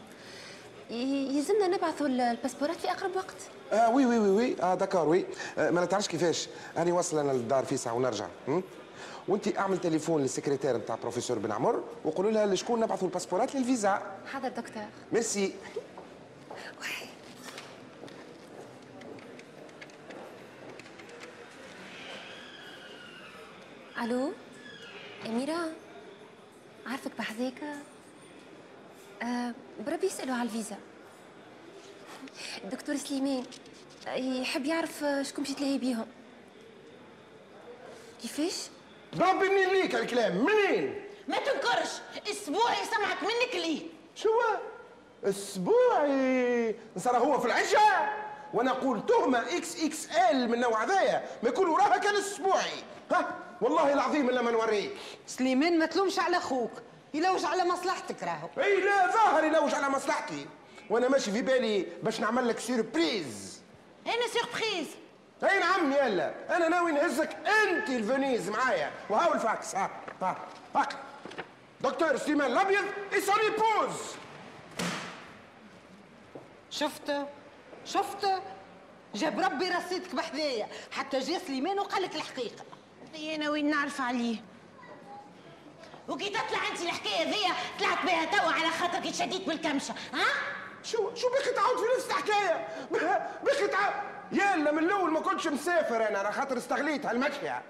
يلزمنا 0.90 1.68
نبعثوا 1.68 2.08
ال- 2.08 2.22
ال 2.22 2.27
passeport 2.27 2.71
ات 2.71 2.76
في 2.76 2.92
أقرب 2.92 3.16
وقت؟ 3.16 3.36
آه 3.72 3.90
oui 3.90 4.06
oui 4.06 4.20
oui 4.20 4.30
oui. 4.30 4.62
آه 4.62 4.76
d'accord 4.76 5.10
oui. 5.10 5.26
آه 5.58 5.70
ما 5.70 5.86
تعرفش 5.86 6.08
كيفاش. 6.08 6.48
راني 6.78 6.92
واصل 6.92 7.18
أنا 7.20 7.32
للدار 7.32 7.66
في 7.66 7.78
ساعة 7.78 7.94
ونرجع؟ 7.94 8.28
وانت 9.28 9.58
اعمل 9.58 9.78
تليفون 9.78 10.22
للسكرتير 10.22 10.78
نتاع 10.78 10.96
بروفيسور 10.96 11.40
بن 11.40 11.52
عمر 11.52 11.84
وقولوا 12.06 12.32
لها 12.32 12.46
لشكون 12.46 12.80
نبعثوا 12.80 13.08
الباسبورات 13.08 13.56
للفيزا. 13.56 14.02
حاضر 14.34 14.48
دكتور. 14.50 14.84
ميرسي. 15.12 15.54
ألو؟ 24.02 24.34
إميرة؟ 25.26 25.72
عارفك 26.86 27.12
بحذاك؟ 27.18 27.64
آه 29.24 29.54
بربي 29.88 30.06
يسألوا 30.08 30.36
على 30.36 30.44
الفيزا. 30.44 30.78
الدكتور 32.64 32.96
سليمان 32.96 33.44
يحب 34.08 34.66
يعرف 34.66 35.06
شكون 35.22 35.44
باش 35.44 35.50
يتلاهي 35.50 35.78
بيهم. 35.78 36.08
كيفاش؟ 38.22 38.68
بربي 39.14 39.50
منين 39.50 39.70
ليك 39.70 39.96
الكلام 39.96 40.46
منين؟ 40.46 41.02
ما 41.28 41.38
تنكرش 41.38 41.90
أسبوعي 42.32 42.86
سمعك 42.96 43.24
منك 43.24 43.56
ليه. 43.56 43.82
شو؟ 44.16 44.30
أسبوعي؟ 45.24 46.76
صار 46.98 47.18
هو 47.18 47.40
في 47.40 47.46
العشاء؟ 47.48 48.26
وأنا 48.54 48.72
أقول 48.72 49.06
تهمه 49.06 49.58
إكس 49.58 49.84
إكس 49.84 50.10
إل 50.10 50.50
من 50.50 50.60
نوع 50.60 50.84
هذايا 50.84 51.26
ما 51.44 51.50
يكون 51.50 51.68
وراها 51.68 51.98
كان 51.98 52.16
أسبوعي. 52.16 52.84
ها؟ 53.12 53.45
والله 53.62 53.94
العظيم 53.94 54.30
إلا 54.30 54.42
ما 54.42 54.52
نوريك. 54.52 54.92
سليمان 55.28 55.80
ما 55.80 55.86
تلومش 55.86 56.20
على 56.20 56.38
أخوك 56.38 56.72
يلوج 57.14 57.46
على 57.46 57.66
مصلحتك 57.66 58.24
راهو. 58.24 58.50
إي 58.58 58.82
لا 58.82 59.12
ظاهر 59.12 59.44
يلوج 59.44 59.74
على 59.74 59.90
مصلحتي. 59.90 60.48
وأنا 60.90 61.10
ماشي 61.10 61.32
في 61.32 61.42
بالي 61.42 61.88
باش 62.04 62.20
نعمل 62.20 62.48
لك 62.48 62.60
surprise 62.60 63.62
أنا 64.08 64.28
surprise 64.34 64.88
إي 65.44 65.60
نعم 65.60 65.92
يلا. 65.92 66.56
أنا 66.56 66.68
ناوي 66.68 66.92
نهزك 66.92 67.30
أنت 67.30 67.90
لفينيز 67.90 68.50
معايا. 68.50 68.92
وهاو 69.10 69.34
الفاكس. 69.34 69.76
ها 69.76 69.90
ها 70.22 70.38
هاك. 70.76 70.96
دكتور 71.82 72.18
سليمان 72.18 72.52
الأبيض 72.52 72.86
et 73.14 73.28
son 73.28 73.50
épouse 73.50 73.96
شفت؟ 76.70 77.26
شفت؟ 77.86 78.28
جاب 79.16 79.40
ربي 79.40 79.70
رصيدك 79.70 80.16
بحذايا. 80.16 80.68
حتى 80.92 81.20
جا 81.20 81.40
سليمان 81.40 81.80
وقال 81.80 82.04
لك 82.04 82.16
الحقيقة. 82.16 82.64
أنا 83.16 83.50
وين 83.50 83.70
نعرف 83.70 84.02
عليه؟ 84.02 84.38
وكي 86.10 86.30
تطلع 86.30 86.68
انت 86.72 86.82
الحكاية 86.82 87.24
ذي 87.24 87.54
طلعت 87.80 88.06
بها 88.06 88.26
توا 88.26 88.52
على 88.52 88.70
خاطرك 88.70 89.14
شديت 89.14 89.48
بالكمشة 89.48 89.94
ها؟ 90.14 90.26
شو 90.84 91.16
شو 91.16 91.28
بك 91.30 91.56
تعاود 91.56 91.78
في 91.78 91.84
نفس 91.98 92.08
الحكاية؟ 92.08 92.68
بك 93.44 93.72
تعاود 93.72 93.94
يلا 94.32 94.72
من 94.72 94.84
الأول 94.84 95.12
ما 95.12 95.20
كنتش 95.20 95.48
مسافر 95.48 96.08
أنا 96.08 96.20
على 96.20 96.32
خاطر 96.32 96.58
استغليت 96.58 97.06
هالمشية 97.06 97.62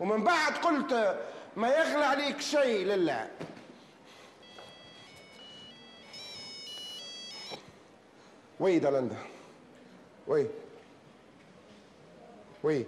ومن 0.00 0.24
بعد 0.24 0.52
قلت 0.52 1.20
ما 1.56 1.68
يغلى 1.68 2.04
عليك 2.04 2.40
شيء 2.40 2.86
لله. 2.86 3.28
oui 8.60 8.78
دالندا. 8.78 9.16
oui. 10.26 10.46
oui. 12.62 12.86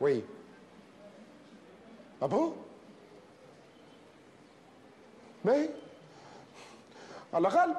وي. 0.00 0.22
أبو؟ 2.22 2.52
باهي 5.44 5.68
على 7.34 7.48
الأقل 7.48 7.74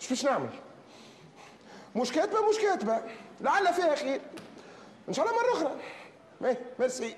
إيش 0.00 0.08
باش 0.08 0.24
نعمل؟ 0.24 0.50
مش 1.96 2.12
كاتبة 2.12 2.48
مش 2.48 2.56
كاتبة 2.56 3.02
لعل 3.40 3.74
فيها 3.74 3.94
خير. 3.94 4.20
إن 5.08 5.14
شاء 5.14 5.26
الله 5.28 5.42
مرة 5.42 5.52
أخرى. 5.52 5.76
مي 6.40 6.56
ميرسي. 6.78 7.16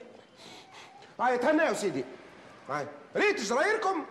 هاي 1.21 1.39
تهناو 1.39 1.75
سيدي. 1.75 2.05
هاي 2.69 2.87
ريت 3.17 3.41
جرايركم. 3.41 4.07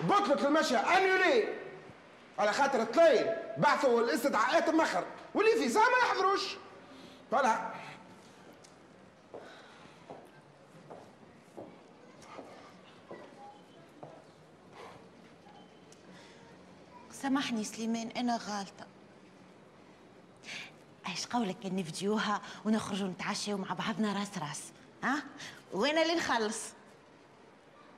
بطلة 0.00 0.48
المشي 0.48 0.76
أنيولي 0.76 1.48
على 2.38 2.52
خاطر 2.52 2.82
الطليل 2.82 3.26
بعثوا 3.58 4.00
الاستدعاءات 4.00 4.68
مخر 4.68 5.04
واللي 5.34 5.52
في 5.52 5.68
زعما 5.68 5.86
ما 5.88 6.08
يحضروش. 6.08 6.56
فلا. 7.30 7.70
سامحني 17.22 17.64
سليمان 17.64 18.08
أنا 18.08 18.36
غالطة. 18.36 18.86
إيش 21.08 21.26
قولك 21.26 21.56
نفديوها 21.64 22.40
ونخرجوا 22.64 23.08
نتعشوا 23.08 23.58
مع 23.58 23.72
بعضنا 23.74 24.12
راس 24.18 24.38
راس؟ 24.38 24.72
ها؟ 25.02 25.22
وأنا 25.72 26.02
اللي 26.02 26.14
نخلص؟ 26.14 26.72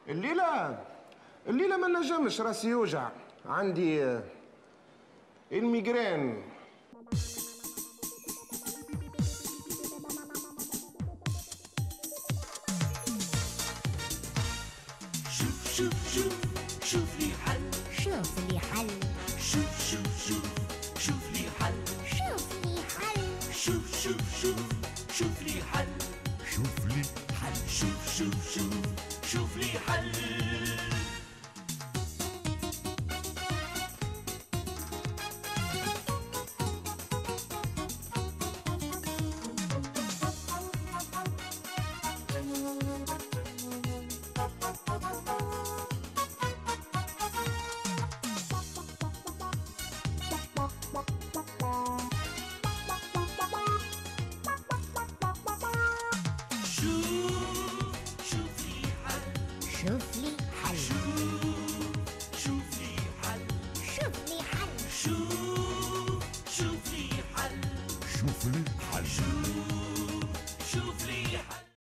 الليلة 0.08 0.84
الليلة 1.46 1.76
ما 1.76 2.00
نجمش 2.00 2.40
راسي 2.40 2.68
يوجع. 2.68 3.08
عندي 3.46 4.04
آه، 4.04 4.22